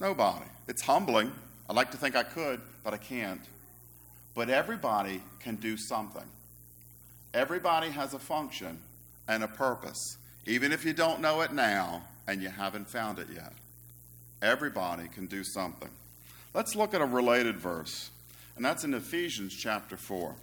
Nobody. 0.00 0.44
It's 0.68 0.82
humbling. 0.82 1.32
I'd 1.68 1.76
like 1.76 1.90
to 1.92 1.96
think 1.96 2.16
I 2.16 2.22
could, 2.22 2.60
but 2.82 2.92
I 2.92 2.98
can't. 2.98 3.40
But 4.34 4.50
everybody 4.50 5.22
can 5.40 5.56
do 5.56 5.76
something. 5.76 6.24
Everybody 7.32 7.90
has 7.90 8.14
a 8.14 8.18
function 8.18 8.78
and 9.28 9.42
a 9.42 9.48
purpose, 9.48 10.18
even 10.46 10.72
if 10.72 10.84
you 10.84 10.92
don't 10.92 11.20
know 11.20 11.40
it 11.40 11.52
now 11.52 12.02
and 12.26 12.42
you 12.42 12.48
haven't 12.48 12.88
found 12.88 13.18
it 13.18 13.28
yet. 13.34 13.52
Everybody 14.42 15.08
can 15.08 15.26
do 15.26 15.42
something. 15.42 15.88
Let's 16.52 16.76
look 16.76 16.94
at 16.94 17.00
a 17.00 17.06
related 17.06 17.56
verse, 17.56 18.10
and 18.56 18.64
that's 18.64 18.84
in 18.84 18.94
Ephesians 18.94 19.54
chapter 19.54 19.96
4. 19.96 20.34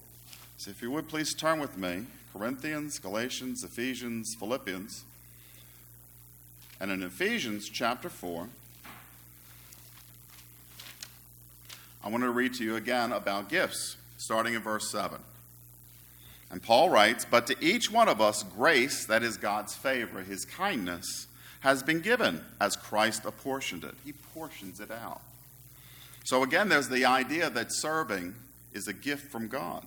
So 0.58 0.72
if 0.72 0.82
you 0.82 0.92
would 0.92 1.08
please 1.08 1.34
turn 1.34 1.60
with 1.60 1.78
me 1.78 2.06
Corinthians, 2.34 3.00
Galatians, 3.00 3.64
Ephesians, 3.64 4.36
Philippians. 4.40 5.04
And 6.82 6.90
in 6.90 7.04
Ephesians 7.04 7.70
chapter 7.70 8.10
4, 8.10 8.48
I 12.04 12.10
want 12.10 12.24
to 12.24 12.32
read 12.32 12.56
to 12.56 12.64
you 12.64 12.76
again 12.76 13.12
about 13.12 13.50
gifts, 13.50 13.98
starting 14.18 14.56
in 14.56 14.64
verse 14.64 14.90
7. 14.92 15.20
And 16.50 16.64
Paul 16.64 16.90
writes, 16.90 17.24
But 17.24 17.46
to 17.48 17.56
each 17.64 17.92
one 17.92 18.10
of 18.10 18.20
us, 18.20 18.42
grace, 18.42 19.06
that 19.06 19.22
is 19.22 19.38
God's 19.38 19.76
favor, 19.76 20.24
his 20.24 20.44
kindness, 20.44 21.28
has 21.60 21.84
been 21.84 22.00
given 22.00 22.44
as 22.60 22.76
Christ 22.76 23.26
apportioned 23.26 23.84
it. 23.84 23.94
He 24.04 24.14
portions 24.34 24.80
it 24.80 24.90
out. 24.90 25.22
So 26.24 26.42
again, 26.42 26.68
there's 26.70 26.90
the 26.90 27.06
idea 27.06 27.52
that 27.52 27.68
serving 27.70 28.34
is 28.74 28.88
a 28.88 28.94
gift 28.94 29.32
from 29.32 29.50
God. 29.50 29.86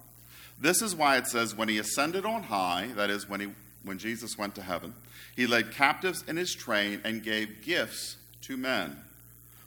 This 0.60 0.80
is 0.80 0.94
why 0.94 1.16
it 1.16 1.26
says, 1.26 1.56
when 1.56 1.68
he 1.68 1.78
ascended 1.78 2.24
on 2.24 2.44
high, 2.44 2.90
that 2.94 3.10
is, 3.10 3.28
when, 3.28 3.40
he, 3.40 3.48
when 3.84 3.98
Jesus 3.98 4.36
went 4.38 4.54
to 4.56 4.62
heaven, 4.62 4.94
he 5.36 5.46
led 5.46 5.72
captives 5.72 6.24
in 6.26 6.36
his 6.36 6.54
train 6.54 7.00
and 7.04 7.22
gave 7.22 7.62
gifts 7.62 8.16
to 8.42 8.56
men. 8.56 8.96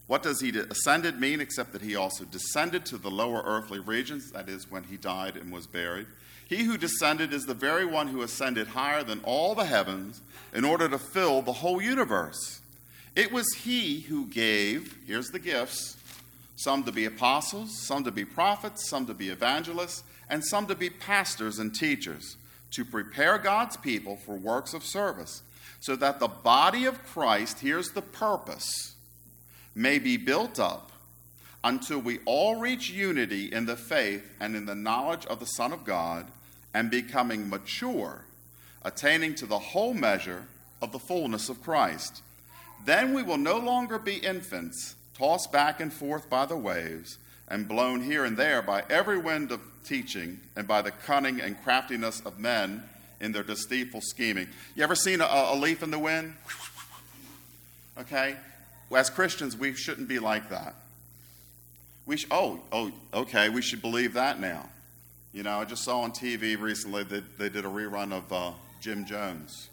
What 0.08 0.24
does 0.24 0.40
he 0.40 0.58
ascended 0.58 1.20
mean 1.20 1.42
except 1.42 1.74
that 1.74 1.82
he 1.82 1.96
also 1.96 2.24
descended 2.24 2.86
to 2.86 2.98
the 2.98 3.12
lower 3.12 3.42
earthly 3.46 3.80
regions, 3.80 4.32
that 4.32 4.48
is, 4.48 4.72
when 4.72 4.84
he 4.84 4.96
died 4.96 5.36
and 5.36 5.52
was 5.52 5.68
buried? 5.68 6.08
He 6.48 6.64
who 6.64 6.78
descended 6.78 7.34
is 7.34 7.46
the 7.46 7.54
very 7.54 7.86
one 7.86 8.08
who 8.08 8.22
ascended 8.22 8.68
higher 8.68 9.04
than 9.04 9.20
all 9.24 9.54
the 9.54 9.66
heavens 9.66 10.22
in 10.54 10.64
order 10.64 10.88
to 10.88 10.98
fill 10.98 11.42
the 11.42 11.52
whole 11.52 11.82
universe. 11.82 12.62
It 13.18 13.34
was 13.34 13.52
he 13.54 14.02
who 14.02 14.28
gave, 14.28 14.98
here's 15.06 15.28
the 15.28 15.40
gifts, 15.40 15.98
some 16.56 16.84
to 16.86 16.92
be 16.92 17.04
apostles, 17.04 17.78
some 17.86 18.06
to 18.06 18.12
be 18.12 18.24
prophets, 18.24 18.90
some 18.90 19.06
to 19.08 19.14
be 19.14 19.28
evangelists, 19.30 20.04
and 20.30 20.44
some 20.44 20.68
to 20.68 20.76
be 20.76 20.90
pastors 20.90 21.60
and 21.60 21.76
teachers, 21.76 22.38
to 22.72 22.86
prepare 22.86 23.38
God's 23.38 23.78
people 23.78 24.18
for 24.18 24.36
works 24.36 24.74
of 24.74 24.84
service, 24.84 25.42
so 25.80 25.96
that 25.96 26.20
the 26.20 26.28
body 26.28 26.86
of 26.86 27.04
Christ, 27.06 27.60
here's 27.60 27.90
the 27.90 28.02
purpose, 28.02 28.96
may 29.76 30.00
be 30.00 30.18
built 30.18 30.60
up 30.60 30.92
until 31.64 32.00
we 32.00 32.20
all 32.26 32.60
reach 32.60 32.90
unity 32.90 33.52
in 33.52 33.66
the 33.66 33.76
faith 33.76 34.30
and 34.40 34.56
in 34.56 34.66
the 34.66 34.76
knowledge 34.76 35.26
of 35.26 35.40
the 35.40 35.46
Son 35.46 35.72
of 35.72 35.86
God 35.86 36.28
and 36.74 36.90
becoming 36.90 37.50
mature, 37.50 38.24
attaining 38.84 39.36
to 39.36 39.46
the 39.46 39.60
whole 39.60 39.94
measure 39.94 40.46
of 40.82 40.92
the 40.92 41.00
fullness 41.00 41.50
of 41.50 41.64
Christ. 41.64 42.22
Then 42.86 43.14
we 43.14 43.24
will 43.24 43.38
no 43.38 43.58
longer 43.58 43.98
be 43.98 44.18
infants, 44.18 44.96
tossed 45.14 45.52
back 45.52 45.80
and 45.80 45.92
forth 45.92 46.30
by 46.30 46.46
the 46.46 46.58
waves, 46.58 47.18
and 47.48 47.68
blown 47.68 48.02
here 48.02 48.26
and 48.26 48.36
there 48.38 48.62
by 48.62 48.84
every 48.90 49.18
wind 49.18 49.52
of 49.52 49.62
teaching 49.86 50.40
and 50.56 50.68
by 50.68 50.82
the 50.82 50.92
cunning 50.92 51.40
and 51.40 51.62
craftiness 51.64 52.22
of 52.22 52.40
men 52.40 52.84
in 53.20 53.32
their 53.32 53.44
deceitful 53.44 54.02
scheming. 54.02 54.48
You 54.76 54.84
ever 54.84 54.96
seen 54.96 55.22
a, 55.22 55.26
a 55.26 55.56
leaf 55.56 55.82
in 55.82 55.92
the 55.92 56.00
wind? 56.00 56.34
Okay? 57.98 58.36
Well, 58.90 59.02
As 59.02 59.10
Christians, 59.10 59.58
we 59.58 59.74
shouldn't 59.74 60.08
be 60.08 60.20
like 60.20 60.50
that. 60.50 60.76
We 62.06 62.18
sh- 62.18 62.28
oh, 62.32 62.62
oh, 62.72 62.92
okay, 63.14 63.50
we 63.50 63.62
should 63.62 63.82
believe 63.82 64.14
that 64.14 64.40
now. 64.40 64.70
You 65.34 65.44
know, 65.44 65.60
I 65.60 65.66
just 65.66 65.84
saw 65.84 66.02
on 66.02 66.12
TV 66.12 66.60
recently 66.60 67.04
that 67.04 67.38
they 67.38 67.50
did 67.50 67.66
a 67.66 67.70
rerun 67.70 68.14
of 68.14 68.32
uh, 68.32 68.52
Jim 68.80 69.06
Jones, 69.06 69.70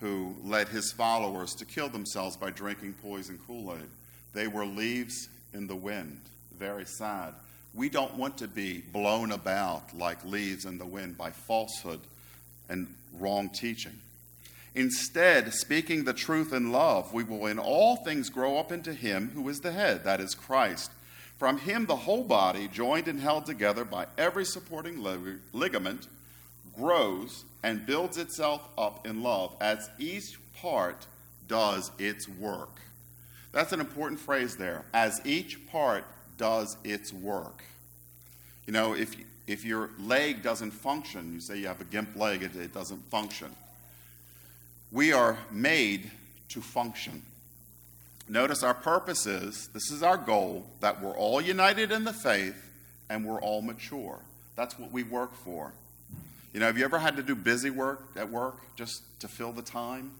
who 0.00 0.34
led 0.44 0.68
his 0.68 0.92
followers 0.92 1.54
to 1.54 1.64
kill 1.64 1.88
themselves 1.88 2.36
by 2.36 2.50
drinking 2.50 2.94
poison 3.02 3.38
Kool 3.46 3.74
Aid. 3.74 3.88
They 4.32 4.46
were 4.46 4.64
leaves 4.64 5.28
in 5.52 5.66
the 5.66 5.74
wind. 5.74 6.20
Very 6.58 6.86
sad. 6.86 7.34
We 7.74 7.88
don't 7.88 8.16
want 8.16 8.38
to 8.38 8.48
be 8.48 8.78
blown 8.78 9.32
about 9.32 9.96
like 9.96 10.24
leaves 10.24 10.64
in 10.64 10.78
the 10.78 10.86
wind 10.86 11.18
by 11.18 11.30
falsehood 11.30 12.00
and 12.68 12.86
wrong 13.18 13.50
teaching. 13.50 13.98
Instead, 14.74 15.52
speaking 15.54 16.04
the 16.04 16.12
truth 16.12 16.52
in 16.52 16.72
love, 16.72 17.12
we 17.12 17.24
will 17.24 17.46
in 17.46 17.58
all 17.58 17.96
things 17.96 18.28
grow 18.28 18.58
up 18.58 18.72
into 18.72 18.92
Him 18.92 19.30
who 19.34 19.48
is 19.48 19.60
the 19.60 19.72
head, 19.72 20.04
that 20.04 20.20
is 20.20 20.34
Christ 20.34 20.90
from 21.38 21.58
him, 21.58 21.84
the 21.84 21.96
whole 21.96 22.24
body, 22.24 22.66
joined 22.68 23.08
and 23.08 23.20
held 23.20 23.44
together 23.44 23.84
by 23.84 24.06
every 24.16 24.44
supporting 24.44 25.02
ligament, 25.52 26.08
grows 26.74 27.44
and 27.62 27.84
builds 27.84 28.16
itself 28.16 28.66
up 28.78 29.06
in 29.06 29.22
love 29.22 29.54
as 29.60 29.90
each 29.98 30.38
part 30.54 31.06
does 31.46 31.90
its 31.98 32.26
work. 32.28 32.80
That's 33.52 33.72
an 33.72 33.80
important 33.80 34.18
phrase 34.18 34.56
there. 34.56 34.84
As 34.94 35.20
each 35.24 35.66
part 35.66 36.04
does 36.38 36.76
its 36.84 37.12
work. 37.12 37.62
You 38.66 38.72
know, 38.72 38.94
if, 38.94 39.16
if 39.46 39.64
your 39.64 39.90
leg 39.98 40.42
doesn't 40.42 40.72
function, 40.72 41.34
you 41.34 41.40
say 41.40 41.58
you 41.58 41.68
have 41.68 41.80
a 41.80 41.84
gimp 41.84 42.16
leg, 42.16 42.42
it, 42.42 42.54
it 42.56 42.74
doesn't 42.74 43.08
function. 43.10 43.48
We 44.92 45.12
are 45.12 45.38
made 45.50 46.10
to 46.50 46.60
function. 46.60 47.22
Notice 48.28 48.62
our 48.62 48.74
purpose 48.74 49.26
is 49.26 49.68
this 49.68 49.90
is 49.90 50.02
our 50.02 50.16
goal 50.16 50.66
that 50.80 51.00
we're 51.00 51.16
all 51.16 51.40
united 51.40 51.92
in 51.92 52.04
the 52.04 52.12
faith 52.12 52.70
and 53.08 53.24
we're 53.24 53.40
all 53.40 53.62
mature. 53.62 54.18
That's 54.56 54.78
what 54.78 54.90
we 54.90 55.04
work 55.04 55.34
for. 55.34 55.72
You 56.52 56.60
know, 56.60 56.66
have 56.66 56.78
you 56.78 56.84
ever 56.84 56.98
had 56.98 57.16
to 57.16 57.22
do 57.22 57.34
busy 57.34 57.70
work 57.70 58.02
at 58.16 58.30
work 58.30 58.56
just 58.76 59.02
to 59.20 59.28
fill 59.28 59.52
the 59.52 59.62
time? 59.62 60.10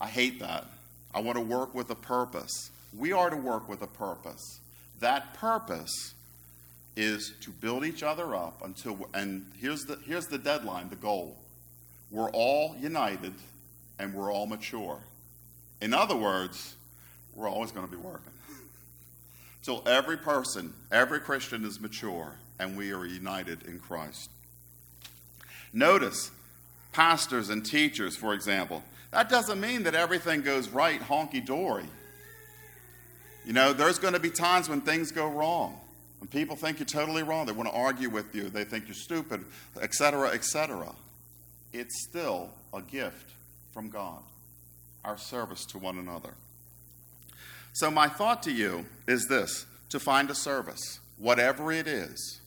I 0.00 0.08
hate 0.08 0.40
that. 0.40 0.66
I 1.14 1.20
want 1.20 1.36
to 1.36 1.44
work 1.44 1.74
with 1.74 1.88
a 1.90 1.94
purpose. 1.94 2.70
We 2.96 3.12
are 3.12 3.30
to 3.30 3.36
work 3.36 3.68
with 3.68 3.80
a 3.80 3.86
purpose. 3.86 4.60
That 5.02 5.34
purpose 5.34 6.14
is 6.94 7.32
to 7.40 7.50
build 7.50 7.84
each 7.84 8.04
other 8.04 8.36
up 8.36 8.62
until, 8.64 9.08
and 9.12 9.44
here's 9.60 9.82
the, 9.82 9.98
here's 10.06 10.26
the 10.26 10.38
deadline, 10.38 10.90
the 10.90 10.96
goal. 10.96 11.36
We're 12.12 12.30
all 12.30 12.76
united 12.80 13.34
and 13.98 14.14
we're 14.14 14.32
all 14.32 14.46
mature. 14.46 14.98
In 15.80 15.92
other 15.92 16.14
words, 16.14 16.76
we're 17.34 17.48
always 17.48 17.72
going 17.72 17.84
to 17.84 17.90
be 17.90 17.98
working. 17.98 18.32
Till 19.64 19.82
every 19.86 20.18
person, 20.18 20.72
every 20.92 21.18
Christian 21.18 21.64
is 21.64 21.80
mature 21.80 22.34
and 22.60 22.76
we 22.76 22.92
are 22.92 23.04
united 23.04 23.64
in 23.66 23.80
Christ. 23.80 24.30
Notice, 25.72 26.30
pastors 26.92 27.50
and 27.50 27.66
teachers, 27.66 28.14
for 28.14 28.34
example, 28.34 28.84
that 29.10 29.28
doesn't 29.28 29.60
mean 29.60 29.82
that 29.82 29.96
everything 29.96 30.42
goes 30.42 30.68
right 30.68 31.00
honky 31.00 31.44
dory. 31.44 31.86
You 33.44 33.52
know, 33.52 33.72
there's 33.72 33.98
going 33.98 34.14
to 34.14 34.20
be 34.20 34.30
times 34.30 34.68
when 34.68 34.80
things 34.80 35.10
go 35.10 35.28
wrong. 35.28 35.78
When 36.20 36.28
people 36.28 36.54
think 36.54 36.78
you're 36.78 36.86
totally 36.86 37.24
wrong, 37.24 37.46
they 37.46 37.52
want 37.52 37.68
to 37.68 37.74
argue 37.74 38.08
with 38.08 38.34
you, 38.34 38.48
they 38.48 38.62
think 38.62 38.86
you're 38.86 38.94
stupid, 38.94 39.44
etc., 39.80 40.28
etc. 40.28 40.94
It's 41.72 42.06
still 42.08 42.50
a 42.72 42.80
gift 42.80 43.30
from 43.72 43.88
God, 43.88 44.20
our 45.04 45.18
service 45.18 45.64
to 45.66 45.78
one 45.78 45.98
another. 45.98 46.34
So, 47.72 47.90
my 47.90 48.06
thought 48.06 48.42
to 48.44 48.52
you 48.52 48.86
is 49.08 49.26
this 49.28 49.66
to 49.88 49.98
find 49.98 50.30
a 50.30 50.34
service, 50.34 51.00
whatever 51.18 51.72
it 51.72 51.86
is. 51.88 52.40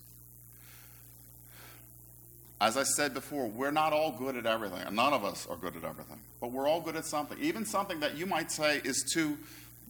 As 2.62 2.78
I 2.78 2.84
said 2.84 3.14
before, 3.14 3.48
we're 3.48 3.72
not 3.72 3.92
all 3.92 4.12
good 4.12 4.38
at 4.38 4.46
everything. 4.46 4.82
None 4.96 5.14
of 5.14 5.26
us 5.26 5.46
are 5.48 5.58
good 5.58 5.76
at 5.76 5.84
everything. 5.84 6.20
But 6.40 6.52
we're 6.52 6.68
all 6.68 6.80
good 6.80 6.96
at 6.96 7.06
something, 7.06 7.38
even 7.42 7.66
something 7.66 8.00
that 8.00 8.16
you 8.16 8.26
might 8.26 8.52
say 8.52 8.82
is 8.86 9.04
too 9.14 9.38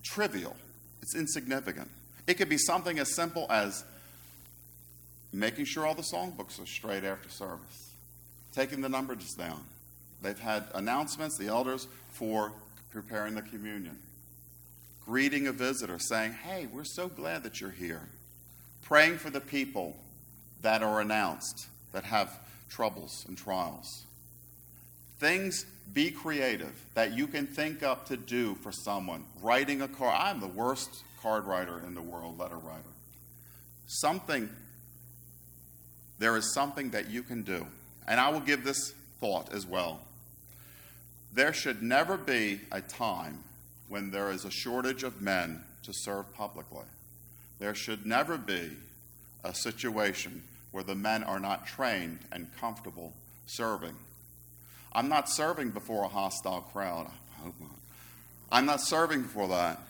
trivial, 0.03 0.55
it's 1.05 1.15
insignificant. 1.15 1.91
It 2.25 2.33
could 2.33 2.49
be 2.49 2.57
something 2.57 2.97
as 2.97 3.13
simple 3.13 3.45
as 3.51 3.83
making 5.31 5.65
sure 5.65 5.85
all 5.85 5.93
the 5.93 6.01
songbooks 6.01 6.59
are 6.59 6.65
straight 6.65 7.03
after 7.03 7.29
service, 7.29 7.91
taking 8.53 8.81
the 8.81 8.89
numbers 8.89 9.35
down. 9.37 9.63
They've 10.23 10.39
had 10.39 10.63
announcements, 10.73 11.37
the 11.37 11.45
elders, 11.45 11.87
for 12.09 12.53
preparing 12.91 13.35
the 13.35 13.43
communion 13.43 13.99
greeting 15.05 15.45
a 15.45 15.51
visitor, 15.51 15.99
saying, 15.99 16.33
Hey, 16.33 16.67
we're 16.71 16.83
so 16.83 17.07
glad 17.07 17.43
that 17.43 17.61
you're 17.61 17.69
here. 17.69 18.01
Praying 18.81 19.19
for 19.19 19.29
the 19.29 19.39
people 19.39 19.95
that 20.63 20.81
are 20.81 20.99
announced 20.99 21.67
that 21.91 22.05
have 22.05 22.39
troubles 22.67 23.23
and 23.27 23.37
trials. 23.37 24.05
Things 25.19 25.67
be 25.93 26.11
creative 26.11 26.73
that 26.93 27.13
you 27.13 27.27
can 27.27 27.47
think 27.47 27.83
up 27.83 28.07
to 28.07 28.17
do 28.17 28.55
for 28.55 28.71
someone. 28.71 29.23
Writing 29.41 29.81
a 29.81 29.87
card. 29.87 30.15
I'm 30.17 30.39
the 30.39 30.47
worst 30.47 31.03
card 31.21 31.45
writer 31.45 31.81
in 31.85 31.95
the 31.95 32.01
world, 32.01 32.37
letter 32.37 32.57
writer. 32.57 32.81
Something, 33.87 34.49
there 36.19 36.35
is 36.37 36.53
something 36.53 36.89
that 36.91 37.09
you 37.09 37.23
can 37.23 37.43
do. 37.43 37.65
And 38.07 38.19
I 38.19 38.29
will 38.29 38.39
give 38.39 38.63
this 38.63 38.93
thought 39.19 39.53
as 39.53 39.65
well. 39.65 39.99
There 41.33 41.53
should 41.53 41.81
never 41.81 42.17
be 42.17 42.61
a 42.71 42.81
time 42.81 43.43
when 43.89 44.11
there 44.11 44.31
is 44.31 44.45
a 44.45 44.51
shortage 44.51 45.03
of 45.03 45.21
men 45.21 45.63
to 45.83 45.91
serve 45.93 46.33
publicly. 46.33 46.85
There 47.59 47.75
should 47.75 48.05
never 48.05 48.37
be 48.37 48.71
a 49.43 49.53
situation 49.53 50.43
where 50.71 50.83
the 50.83 50.95
men 50.95 51.23
are 51.23 51.39
not 51.39 51.67
trained 51.67 52.19
and 52.31 52.47
comfortable 52.59 53.13
serving. 53.45 53.95
I'm 54.95 55.09
not 55.09 55.29
serving 55.29 55.71
before 55.71 56.05
a 56.05 56.07
hostile 56.07 56.61
crowd. 56.61 57.07
I 57.37 57.43
hope 57.43 57.55
not. 57.59 57.77
I'm 58.49 58.65
not 58.65 58.79
serving 58.79 59.25
for 59.25 59.49
that. 59.49 59.81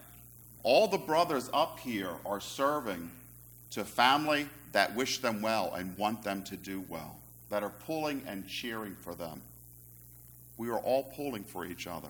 All 0.64 0.88
the 0.88 0.98
brothers 0.98 1.48
up 1.54 1.80
here 1.80 2.10
are 2.26 2.42
serving 2.42 3.12
to 3.70 3.86
family 3.86 4.50
that 4.72 4.96
wish 4.96 5.20
them 5.20 5.44
well 5.44 5.72
and 5.76 5.96
want 5.96 6.24
them 6.24 6.44
to 6.46 6.58
do 6.58 6.84
well, 6.90 7.18
that 7.52 7.62
are 7.62 7.70
pulling 7.86 8.24
and 8.26 8.48
cheering 8.48 8.96
for 9.02 9.14
them. 9.14 9.42
We 10.58 10.70
are 10.70 10.80
all 10.80 11.04
pulling 11.04 11.44
for 11.44 11.66
each 11.66 11.86
other. 11.86 12.10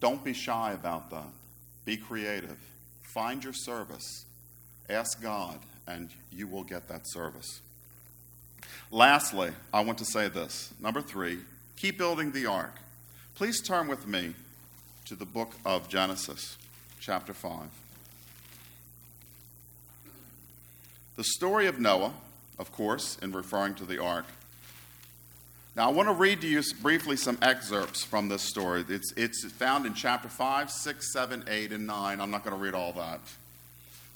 Don't 0.00 0.24
be 0.24 0.32
shy 0.32 0.72
about 0.72 1.10
that. 1.10 1.28
Be 1.84 1.98
creative. 1.98 2.58
Find 3.02 3.44
your 3.44 3.52
service. 3.52 4.24
Ask 4.88 5.20
God, 5.20 5.58
and 5.86 6.08
you 6.32 6.46
will 6.46 6.64
get 6.64 6.88
that 6.88 7.02
service. 7.04 7.60
Lastly, 8.90 9.52
I 9.72 9.80
want 9.80 9.98
to 9.98 10.04
say 10.04 10.28
this. 10.28 10.72
Number 10.80 11.00
three, 11.00 11.38
keep 11.76 11.98
building 11.98 12.32
the 12.32 12.46
ark. 12.46 12.74
Please 13.34 13.60
turn 13.60 13.88
with 13.88 14.06
me 14.06 14.34
to 15.04 15.14
the 15.14 15.24
book 15.24 15.52
of 15.64 15.88
Genesis, 15.88 16.56
chapter 17.00 17.32
5. 17.32 17.68
The 21.16 21.24
story 21.24 21.66
of 21.66 21.78
Noah 21.80 22.12
of 22.58 22.72
course, 22.72 23.16
in 23.22 23.32
referring 23.32 23.74
to 23.76 23.84
the 23.84 24.02
ark. 24.02 24.26
Now, 25.76 25.88
I 25.88 25.92
want 25.92 26.08
to 26.08 26.14
read 26.14 26.40
to 26.40 26.48
you 26.48 26.60
briefly 26.82 27.16
some 27.16 27.38
excerpts 27.40 28.02
from 28.02 28.28
this 28.28 28.42
story. 28.42 28.84
It's, 28.88 29.12
it's 29.16 29.44
found 29.52 29.86
in 29.86 29.94
chapter 29.94 30.28
5, 30.28 30.70
6, 30.70 31.12
7, 31.12 31.44
8, 31.46 31.72
and 31.72 31.86
9. 31.86 32.20
I'm 32.20 32.30
not 32.30 32.44
going 32.44 32.56
to 32.56 32.60
read 32.60 32.74
all 32.74 32.92
that. 32.94 33.20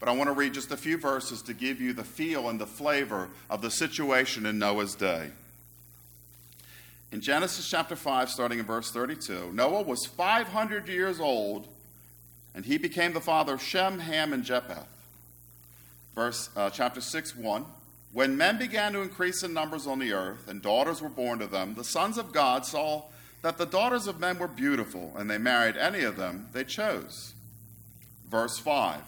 But 0.02 0.08
I 0.08 0.16
want 0.16 0.26
to 0.26 0.34
read 0.34 0.52
just 0.52 0.72
a 0.72 0.76
few 0.76 0.98
verses 0.98 1.42
to 1.42 1.54
give 1.54 1.80
you 1.80 1.92
the 1.92 2.02
feel 2.02 2.48
and 2.48 2.60
the 2.60 2.66
flavor 2.66 3.28
of 3.48 3.62
the 3.62 3.70
situation 3.70 4.46
in 4.46 4.58
Noah's 4.58 4.96
day. 4.96 5.30
In 7.12 7.20
Genesis 7.20 7.70
chapter 7.70 7.94
5, 7.94 8.28
starting 8.28 8.58
in 8.58 8.64
verse 8.64 8.90
32, 8.90 9.52
Noah 9.52 9.82
was 9.82 10.04
500 10.04 10.88
years 10.88 11.20
old, 11.20 11.68
and 12.52 12.64
he 12.64 12.78
became 12.78 13.12
the 13.12 13.20
father 13.20 13.54
of 13.54 13.62
Shem, 13.62 14.00
Ham, 14.00 14.32
and 14.32 14.42
Japheth. 14.42 14.88
Verse, 16.16 16.50
uh, 16.56 16.68
chapter 16.68 17.00
6, 17.00 17.36
1. 17.36 17.64
When 18.12 18.36
men 18.36 18.58
began 18.58 18.94
to 18.94 19.02
increase 19.02 19.44
in 19.44 19.54
numbers 19.54 19.86
on 19.86 20.00
the 20.00 20.12
earth, 20.12 20.48
and 20.48 20.60
daughters 20.60 21.00
were 21.00 21.10
born 21.10 21.38
to 21.38 21.46
them, 21.46 21.76
the 21.76 21.84
sons 21.84 22.18
of 22.18 22.32
God 22.32 22.66
saw 22.66 23.04
that 23.42 23.56
the 23.56 23.66
daughters 23.66 24.08
of 24.08 24.18
men 24.18 24.40
were 24.40 24.48
beautiful, 24.48 25.12
and 25.16 25.30
they 25.30 25.38
married 25.38 25.76
any 25.76 26.02
of 26.02 26.16
them 26.16 26.48
they 26.52 26.64
chose. 26.64 27.34
Verse 28.28 28.58
5 28.58 29.00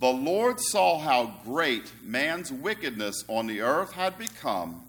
The 0.00 0.10
Lord 0.10 0.60
saw 0.60 0.98
how 0.98 1.34
great 1.44 1.92
man's 2.02 2.50
wickedness 2.50 3.24
on 3.28 3.46
the 3.46 3.60
earth 3.60 3.92
had 3.92 4.18
become, 4.18 4.82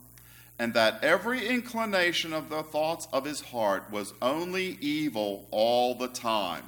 and 0.58 0.74
that 0.74 1.04
every 1.04 1.48
inclination 1.48 2.34
of 2.34 2.50
the 2.50 2.64
thoughts 2.64 3.08
of 3.12 3.26
his 3.26 3.42
heart 3.42 3.92
was 3.92 4.14
only 4.22 4.78
evil 4.80 5.48
all 5.52 5.96
the 5.96 6.08
time. 6.08 6.64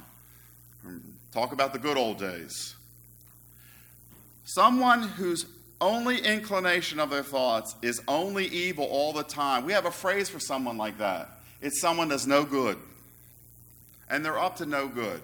Talk 1.32 1.52
about 1.52 1.72
the 1.72 1.78
good 1.78 1.96
old 1.96 2.18
days. 2.18 2.74
Someone 4.44 5.02
whose 5.02 5.46
only 5.80 6.18
inclination 6.18 7.00
of 7.00 7.10
their 7.10 7.22
thoughts 7.22 7.74
is 7.82 8.00
only 8.06 8.46
evil 8.46 8.84
all 8.84 9.12
the 9.12 9.22
time. 9.22 9.64
We 9.64 9.72
have 9.72 9.86
a 9.86 9.90
phrase 9.90 10.28
for 10.28 10.38
someone 10.38 10.76
like 10.76 10.98
that 10.98 11.30
it's 11.64 11.80
someone 11.80 12.08
that's 12.08 12.26
no 12.26 12.44
good. 12.44 12.76
And 14.10 14.22
they're 14.22 14.38
up 14.38 14.56
to 14.56 14.66
no 14.66 14.86
good. 14.86 15.22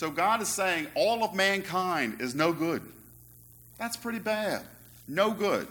So 0.00 0.10
God 0.10 0.40
is 0.40 0.48
saying 0.48 0.86
all 0.94 1.22
of 1.22 1.34
mankind 1.34 2.22
is 2.22 2.34
no 2.34 2.54
good. 2.54 2.80
That's 3.76 3.98
pretty 3.98 4.18
bad. 4.18 4.62
No 5.06 5.30
good. 5.30 5.68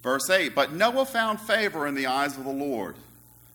Verse 0.00 0.30
8 0.30 0.54
But 0.54 0.72
Noah 0.72 1.06
found 1.06 1.40
favor 1.40 1.88
in 1.88 1.96
the 1.96 2.06
eyes 2.06 2.38
of 2.38 2.44
the 2.44 2.52
Lord. 2.52 2.94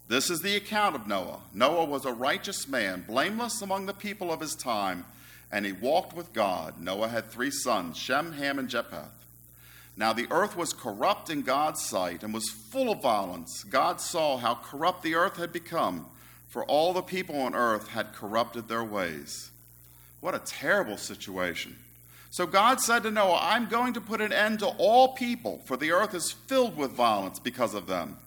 This 0.10 0.30
is 0.30 0.42
the 0.42 0.58
account 0.58 0.96
of 0.96 1.08
Noah. 1.08 1.40
Noah 1.54 1.86
was 1.86 2.04
a 2.04 2.12
righteous 2.12 2.68
man, 2.68 3.06
blameless 3.08 3.62
among 3.62 3.86
the 3.86 3.94
people 3.94 4.30
of 4.30 4.42
his 4.42 4.56
time 4.56 5.06
and 5.50 5.66
he 5.66 5.72
walked 5.72 6.14
with 6.14 6.34
God. 6.34 6.82
Noah 6.82 7.08
had 7.08 7.32
three 7.32 7.50
sons 7.50 7.96
Shem, 7.96 8.34
Ham, 8.34 8.60
and 8.60 8.68
Japheth. 8.68 9.26
Now 9.96 10.12
the 10.12 10.28
earth 10.30 10.58
was 10.58 10.74
corrupt 10.74 11.30
in 11.30 11.44
God's 11.44 11.82
sight 11.82 12.24
and 12.24 12.34
was 12.34 12.50
full 12.50 12.92
of 12.92 13.02
violence. 13.02 13.64
God 13.64 14.02
saw 14.02 14.36
how 14.36 14.56
corrupt 14.56 15.02
the 15.02 15.16
earth 15.16 15.38
had 15.38 15.54
become, 15.54 16.08
for 16.52 16.64
all 16.66 16.94
the 16.94 17.02
people 17.02 17.40
on 17.42 17.56
earth 17.56 17.88
had 17.88 18.14
corrupted 18.14 18.68
their 18.68 18.84
ways. 18.84 19.50
What 20.20 20.36
a 20.36 20.40
terrible 20.40 20.98
situation. 20.98 21.76
So 22.30 22.46
God 22.46 22.80
said 22.80 23.04
to 23.04 23.12
Noah, 23.12 23.40
I'm 23.42 23.68
going 23.68 23.94
to 23.94 24.02
put 24.02 24.22
an 24.22 24.32
end 24.32 24.60
to 24.60 24.68
all 24.68 25.14
people, 25.16 25.62
for 25.66 25.76
the 25.76 25.92
earth 25.92 26.14
is 26.14 26.32
filled 26.32 26.78
with 26.78 26.92
violence 26.92 27.40
because 27.40 27.74
of 27.74 27.88
them. 27.88 28.18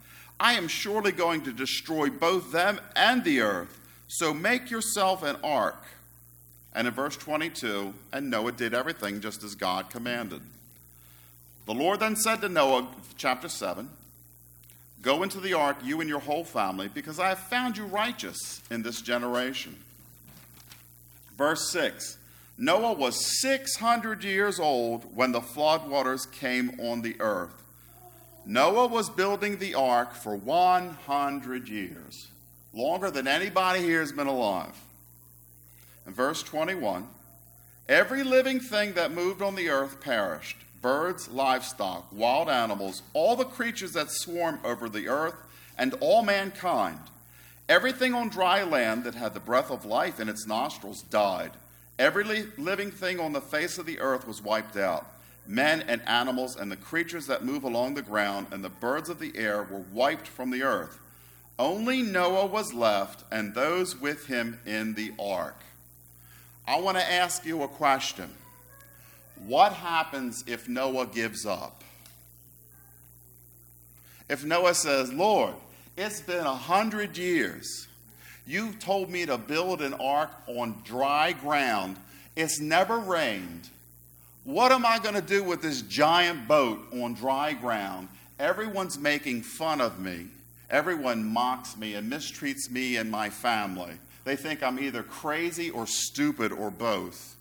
I 0.40 0.54
am 0.54 0.66
surely 0.66 1.12
going 1.12 1.42
to 1.42 1.52
destroy 1.52 2.10
both 2.10 2.50
them 2.50 2.80
and 2.96 3.22
the 3.22 3.42
earth. 3.42 3.78
So 4.08 4.34
make 4.34 4.70
yourself 4.70 5.22
an 5.22 5.36
ark 5.44 5.84
and 6.74 6.88
in 6.88 6.94
verse 6.94 7.16
22, 7.16 7.94
and 8.12 8.30
Noah 8.30 8.52
did 8.52 8.74
everything 8.74 9.20
just 9.20 9.44
as 9.44 9.54
God 9.54 9.90
commanded. 9.90 10.40
The 11.66 11.74
Lord 11.74 12.00
then 12.00 12.16
said 12.16 12.40
to 12.40 12.48
Noah, 12.48 12.88
chapter 13.16 13.48
7, 13.48 13.88
Go 15.04 15.22
into 15.22 15.38
the 15.38 15.52
ark, 15.52 15.76
you 15.84 16.00
and 16.00 16.08
your 16.08 16.18
whole 16.18 16.44
family, 16.44 16.88
because 16.88 17.20
I 17.20 17.28
have 17.28 17.38
found 17.38 17.76
you 17.76 17.84
righteous 17.84 18.62
in 18.70 18.82
this 18.82 19.02
generation. 19.02 19.76
Verse 21.36 21.70
6 21.70 22.16
Noah 22.56 22.94
was 22.94 23.40
600 23.40 24.24
years 24.24 24.58
old 24.58 25.14
when 25.14 25.32
the 25.32 25.42
flood 25.42 25.88
waters 25.88 26.24
came 26.24 26.80
on 26.80 27.02
the 27.02 27.20
earth. 27.20 27.62
Noah 28.46 28.86
was 28.86 29.10
building 29.10 29.58
the 29.58 29.74
ark 29.74 30.14
for 30.14 30.36
100 30.36 31.68
years, 31.68 32.28
longer 32.72 33.10
than 33.10 33.28
anybody 33.28 33.80
here 33.80 34.00
has 34.00 34.12
been 34.12 34.26
alive. 34.26 34.74
In 36.06 36.14
verse 36.14 36.42
21, 36.42 37.06
every 37.90 38.22
living 38.22 38.60
thing 38.60 38.94
that 38.94 39.12
moved 39.12 39.42
on 39.42 39.54
the 39.54 39.68
earth 39.68 40.00
perished 40.00 40.56
birds, 40.84 41.30
livestock, 41.30 42.06
wild 42.12 42.50
animals, 42.50 43.00
all 43.14 43.36
the 43.36 43.44
creatures 43.46 43.92
that 43.92 44.10
swarm 44.10 44.60
over 44.62 44.86
the 44.86 45.08
earth, 45.08 45.34
and 45.78 45.94
all 46.00 46.22
mankind. 46.22 47.00
Everything 47.70 48.12
on 48.12 48.28
dry 48.28 48.62
land 48.62 49.04
that 49.04 49.14
had 49.14 49.32
the 49.32 49.40
breath 49.40 49.70
of 49.70 49.86
life 49.86 50.20
in 50.20 50.28
its 50.28 50.46
nostrils 50.46 51.00
died. 51.04 51.52
Every 51.98 52.24
living 52.58 52.90
thing 52.90 53.18
on 53.18 53.32
the 53.32 53.40
face 53.40 53.78
of 53.78 53.86
the 53.86 53.98
earth 53.98 54.28
was 54.28 54.42
wiped 54.42 54.76
out. 54.76 55.06
Men 55.46 55.80
and 55.88 56.02
animals 56.06 56.54
and 56.54 56.70
the 56.70 56.76
creatures 56.76 57.28
that 57.28 57.46
move 57.46 57.64
along 57.64 57.94
the 57.94 58.02
ground 58.02 58.48
and 58.50 58.62
the 58.62 58.68
birds 58.68 59.08
of 59.08 59.18
the 59.18 59.32
air 59.36 59.62
were 59.62 59.84
wiped 59.90 60.28
from 60.28 60.50
the 60.50 60.64
earth. 60.64 60.98
Only 61.58 62.02
Noah 62.02 62.44
was 62.44 62.74
left 62.74 63.24
and 63.32 63.54
those 63.54 63.98
with 63.98 64.26
him 64.26 64.60
in 64.66 64.92
the 64.92 65.14
ark. 65.18 65.62
I 66.68 66.78
want 66.78 66.98
to 66.98 67.10
ask 67.10 67.46
you 67.46 67.62
a 67.62 67.68
question. 67.68 68.28
What 69.46 69.72
happens 69.72 70.44
if 70.46 70.68
Noah 70.68 71.06
gives 71.06 71.44
up? 71.44 71.82
If 74.28 74.44
Noah 74.44 74.74
says, 74.74 75.12
Lord, 75.12 75.54
it's 75.96 76.20
been 76.20 76.46
a 76.46 76.54
hundred 76.54 77.16
years. 77.16 77.88
You 78.46 78.72
told 78.72 79.10
me 79.10 79.26
to 79.26 79.38
build 79.38 79.82
an 79.82 79.94
ark 79.94 80.30
on 80.46 80.76
dry 80.84 81.32
ground. 81.32 81.96
It's 82.36 82.60
never 82.60 82.98
rained. 82.98 83.68
What 84.44 84.72
am 84.72 84.84
I 84.84 84.98
going 84.98 85.14
to 85.14 85.22
do 85.22 85.42
with 85.42 85.62
this 85.62 85.82
giant 85.82 86.46
boat 86.46 86.80
on 86.92 87.14
dry 87.14 87.54
ground? 87.54 88.08
Everyone's 88.38 88.98
making 88.98 89.42
fun 89.42 89.80
of 89.80 89.98
me. 89.98 90.26
Everyone 90.68 91.24
mocks 91.24 91.76
me 91.76 91.94
and 91.94 92.10
mistreats 92.10 92.70
me 92.70 92.96
and 92.96 93.10
my 93.10 93.30
family. 93.30 93.92
They 94.24 94.36
think 94.36 94.62
I'm 94.62 94.78
either 94.78 95.02
crazy 95.02 95.70
or 95.70 95.86
stupid 95.86 96.50
or 96.52 96.70
both. 96.70 97.36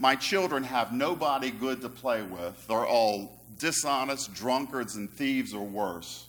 My 0.00 0.16
children 0.16 0.64
have 0.64 0.94
nobody 0.94 1.50
good 1.50 1.82
to 1.82 1.90
play 1.90 2.22
with. 2.22 2.66
They're 2.66 2.86
all 2.86 3.38
dishonest, 3.58 4.32
drunkards, 4.32 4.96
and 4.96 5.10
thieves 5.10 5.52
or 5.52 5.66
worse. 5.66 6.26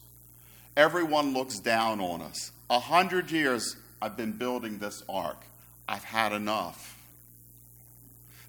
Everyone 0.76 1.34
looks 1.34 1.58
down 1.58 2.02
on 2.02 2.22
us. 2.22 2.52
A 2.70 2.82
hundred 2.82 3.32
years 3.32 3.78
I've 4.02 4.18
been 4.18 4.34
building 4.34 4.78
this 4.78 5.02
ark. 5.08 5.38
I've 5.88 6.04
had 6.04 6.34
enough. 6.34 7.02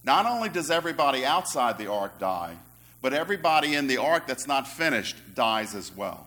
Not 0.03 0.27
only 0.27 0.49
does 0.49 0.73
everybody 0.73 1.25
outside 1.25 1.79
the 1.79 1.87
ark 1.87 2.19
die, 2.19 2.57
but 3.01 3.13
everybody 3.13 3.77
in 3.77 3.87
the 3.87 3.99
ark 3.99 4.27
that's 4.27 4.49
not 4.49 4.67
finished 4.67 5.15
dies 5.37 5.77
as 5.77 5.95
well. 5.95 6.27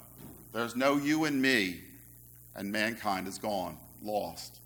There's 0.54 0.78
no 0.78 0.96
you 0.96 1.26
and 1.26 1.42
me, 1.42 1.82
and 2.56 2.72
mankind 2.72 3.28
is 3.28 3.40
gone, 3.40 3.76
lost. 4.02 4.58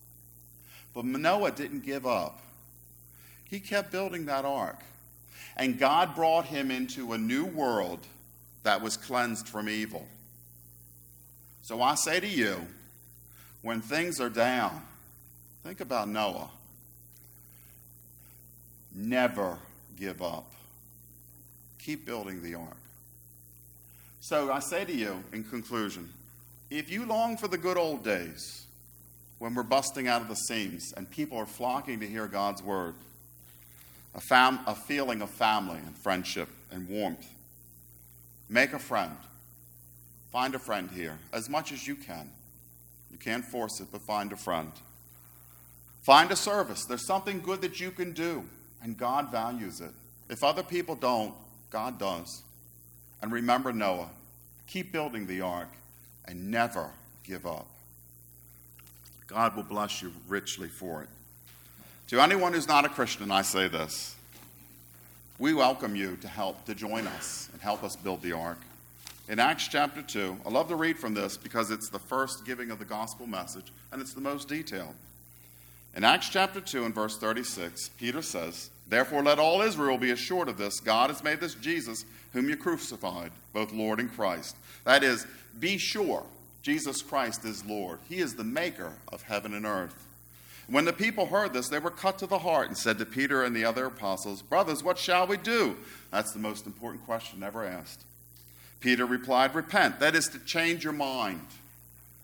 But 0.94 1.06
Noah 1.06 1.50
didn't 1.50 1.84
give 1.84 2.06
up. 2.06 2.42
He 3.50 3.60
kept 3.60 3.92
building 3.92 4.26
that 4.26 4.46
ark. 4.46 4.80
And 5.58 5.78
God 5.78 6.16
brought 6.16 6.46
him 6.46 6.72
into 6.72 7.14
a 7.14 7.18
new 7.18 7.46
world 7.46 8.00
that 8.64 8.82
was 8.82 8.96
cleansed 8.96 9.48
from 9.48 9.68
evil. 9.68 10.08
So 11.64 11.82
I 11.82 11.96
say 11.96 12.20
to 12.20 12.28
you, 12.28 12.66
when 13.62 13.82
things 13.82 14.22
are 14.22 14.30
down, 14.30 14.82
think 15.64 15.82
about 15.82 16.08
Noah. 16.08 16.50
Never 18.96 19.58
give 20.00 20.22
up. 20.22 20.52
Keep 21.80 22.06
building 22.06 22.42
the 22.42 22.56
ark. 22.56 22.78
So 24.22 24.52
I 24.52 24.60
say 24.60 24.86
to 24.86 24.94
you, 24.94 25.24
in 25.34 25.44
conclusion, 25.44 26.10
if 26.70 26.90
you 26.90 27.06
long 27.06 27.38
for 27.38 27.48
the 27.48 27.58
good 27.58 27.78
old 27.78 28.04
days, 28.04 28.66
when 29.40 29.56
we're 29.56 29.64
busting 29.64 30.08
out 30.08 30.22
of 30.22 30.28
the 30.28 30.36
seams 30.36 30.94
and 30.96 31.10
people 31.10 31.38
are 31.38 31.46
flocking 31.46 32.02
to 32.02 32.08
hear 32.08 32.28
God's 32.28 32.62
word. 32.62 32.94
A, 34.16 34.22
fam- 34.22 34.60
a 34.66 34.76
feeling 34.76 35.22
of 35.22 35.30
family 35.30 35.78
and 35.86 35.96
friendship 35.96 36.50
and 36.72 36.88
warmth. 36.90 37.28
Make 38.50 38.74
a 38.74 38.80
friend. 38.80 39.16
Find 40.32 40.56
a 40.56 40.60
friend 40.60 40.90
here 40.92 41.18
as 41.32 41.50
much 41.50 41.72
as 41.72 41.88
you 41.88 41.96
can. 41.96 42.30
You 43.12 43.18
can't 43.18 43.46
force 43.46 43.80
it, 43.80 43.88
but 43.92 44.02
find 44.02 44.32
a 44.32 44.38
friend. 44.38 44.72
Find 46.02 46.32
a 46.32 46.36
service. 46.36 46.86
There's 46.86 47.06
something 47.06 47.42
good 47.42 47.62
that 47.62 47.80
you 47.80 47.92
can 47.92 48.14
do, 48.14 48.44
and 48.82 48.98
God 48.98 49.32
values 49.32 49.82
it. 49.82 49.92
If 50.30 50.44
other 50.44 50.64
people 50.64 50.96
don't, 50.96 51.34
God 51.70 52.00
does. 52.00 52.44
And 53.22 53.32
remember 53.32 53.74
Noah. 53.74 54.10
Keep 54.68 54.92
building 54.92 55.26
the 55.26 55.42
ark 55.42 55.70
and 56.26 56.52
never 56.52 56.92
give 57.24 57.46
up. 57.46 57.68
God 59.28 59.56
will 59.56 59.64
bless 59.64 60.02
you 60.02 60.14
richly 60.28 60.68
for 60.68 61.04
it. 61.04 61.10
To 62.10 62.20
anyone 62.20 62.54
who's 62.54 62.68
not 62.68 62.86
a 62.86 62.90
Christian, 62.90 63.30
I 63.30 63.44
say 63.44 63.68
this 63.68 64.16
we 65.38 65.54
welcome 65.54 65.96
you 65.96 66.18
to 66.18 66.28
help 66.28 66.66
to 66.66 66.74
join 66.74 67.06
us 67.06 67.50
and 67.54 67.62
help 67.62 67.84
us 67.84 67.96
build 67.96 68.24
the 68.24 68.32
ark. 68.32 68.58
In 69.28 69.38
Acts 69.38 69.68
chapter 69.68 70.02
2, 70.02 70.38
I 70.44 70.50
love 70.50 70.70
to 70.70 70.76
read 70.76 70.98
from 70.98 71.14
this 71.14 71.38
because 71.38 71.70
it's 71.70 71.88
the 71.88 72.00
first 72.00 72.48
giving 72.48 72.72
of 72.72 72.80
the 72.80 72.86
gospel 72.86 73.28
message 73.28 73.72
and 73.92 74.02
it's 74.02 74.16
the 74.16 74.22
most 74.22 74.48
detailed. 74.48 74.96
In 75.96 76.04
Acts 76.04 76.30
chapter 76.30 76.60
2 76.60 76.86
and 76.86 76.96
verse 76.96 77.16
36, 77.16 77.90
Peter 77.90 78.24
says, 78.24 78.72
Therefore 78.88 79.22
let 79.22 79.38
all 79.38 79.62
Israel 79.62 80.00
be 80.00 80.10
assured 80.10 80.50
of 80.50 80.58
this 80.58 80.80
God 80.80 81.12
has 81.12 81.24
made 81.24 81.40
this 81.40 81.54
Jesus, 81.54 82.06
whom 82.34 82.50
you 82.50 82.58
crucified, 82.58 83.32
both 83.54 83.72
Lord 83.72 84.00
and 84.00 84.12
Christ. 84.12 84.56
That 84.84 85.04
is, 85.04 85.28
be 85.60 85.78
sure 85.78 86.24
Jesus 86.64 87.04
Christ 87.04 87.46
is 87.46 87.64
Lord. 87.66 88.00
He 88.10 88.18
is 88.18 88.34
the 88.34 88.44
maker 88.44 88.94
of 89.10 89.22
heaven 89.22 89.54
and 89.54 89.68
earth. 89.68 90.08
When 90.70 90.86
the 90.86 90.94
people 90.94 91.26
heard 91.26 91.54
this, 91.54 91.68
they 91.68 91.80
were 91.80 91.90
cut 91.90 92.20
to 92.20 92.28
the 92.28 92.40
heart 92.40 92.68
and 92.68 92.78
said 92.78 93.00
to 93.00 93.06
Peter 93.06 93.44
and 93.44 93.56
the 93.56 93.66
other 93.66 93.86
apostles, 93.86 94.44
Brothers, 94.44 94.84
what 94.84 95.00
shall 95.00 95.26
we 95.26 95.38
do? 95.38 95.76
That's 96.12 96.32
the 96.32 96.40
most 96.40 96.68
important 96.68 97.06
question 97.06 97.42
ever 97.42 97.66
asked. 97.66 98.04
Peter 98.80 99.06
replied, 99.06 99.56
Repent. 99.56 100.00
That 100.00 100.16
is 100.16 100.28
to 100.30 100.40
change 100.40 100.84
your 100.84 100.94
mind. 100.94 101.46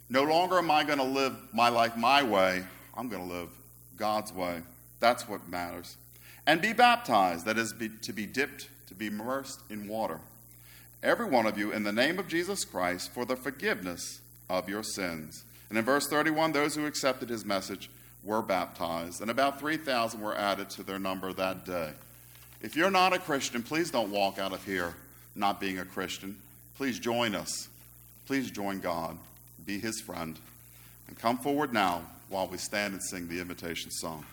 No 0.09 0.23
longer 0.23 0.59
am 0.59 0.69
I 0.69 0.83
going 0.83 0.99
to 0.99 1.03
live 1.03 1.35
my 1.53 1.69
life 1.69 1.97
my 1.97 2.21
way, 2.21 2.63
I'm 2.95 3.09
going 3.09 3.27
to 3.27 3.33
live 3.33 3.49
God's 3.97 4.31
way. 4.31 4.61
That's 4.99 5.27
what 5.27 5.49
matters. 5.49 5.97
And 6.45 6.61
be 6.61 6.73
baptized. 6.73 7.45
That 7.45 7.57
is 7.57 7.73
be, 7.73 7.89
to 8.03 8.13
be 8.13 8.27
dipped, 8.27 8.69
to 8.87 8.93
be 8.93 9.07
immersed 9.07 9.61
in 9.71 9.87
water. 9.87 10.19
Every 11.01 11.25
one 11.25 11.47
of 11.47 11.57
you 11.57 11.71
in 11.71 11.83
the 11.83 11.91
name 11.91 12.19
of 12.19 12.27
Jesus 12.27 12.63
Christ 12.63 13.11
for 13.11 13.25
the 13.25 13.35
forgiveness 13.35 14.21
of 14.49 14.69
your 14.69 14.83
sins. 14.83 15.43
And 15.69 15.77
in 15.79 15.83
verse 15.83 16.07
31, 16.07 16.51
those 16.51 16.75
who 16.75 16.85
accepted 16.85 17.29
his 17.29 17.43
message 17.43 17.89
were 18.25 18.41
baptized, 18.41 19.21
and 19.21 19.29
about 19.29 19.59
3,000 19.59 20.19
were 20.19 20.35
added 20.35 20.69
to 20.71 20.83
their 20.83 20.99
number 20.99 21.31
that 21.31 21.65
day. 21.65 21.91
If 22.61 22.75
you're 22.75 22.91
not 22.91 23.13
a 23.13 23.19
Christian, 23.19 23.61
please 23.61 23.91
don't 23.91 24.09
walk 24.09 24.39
out 24.39 24.51
of 24.51 24.65
here 24.65 24.95
not 25.35 25.59
being 25.59 25.79
a 25.79 25.85
Christian. 25.85 26.35
Please 26.77 26.97
join 26.97 27.35
us. 27.35 27.67
Please 28.25 28.49
join 28.49 28.79
God. 28.79 29.17
Be 29.65 29.79
his 29.79 30.01
friend. 30.01 30.37
And 31.07 31.17
come 31.17 31.37
forward 31.37 31.71
now 31.71 32.01
while 32.29 32.47
we 32.47 32.57
stand 32.57 32.93
and 32.93 33.03
sing 33.03 33.27
the 33.27 33.39
invitation 33.39 33.91
song. 33.91 34.25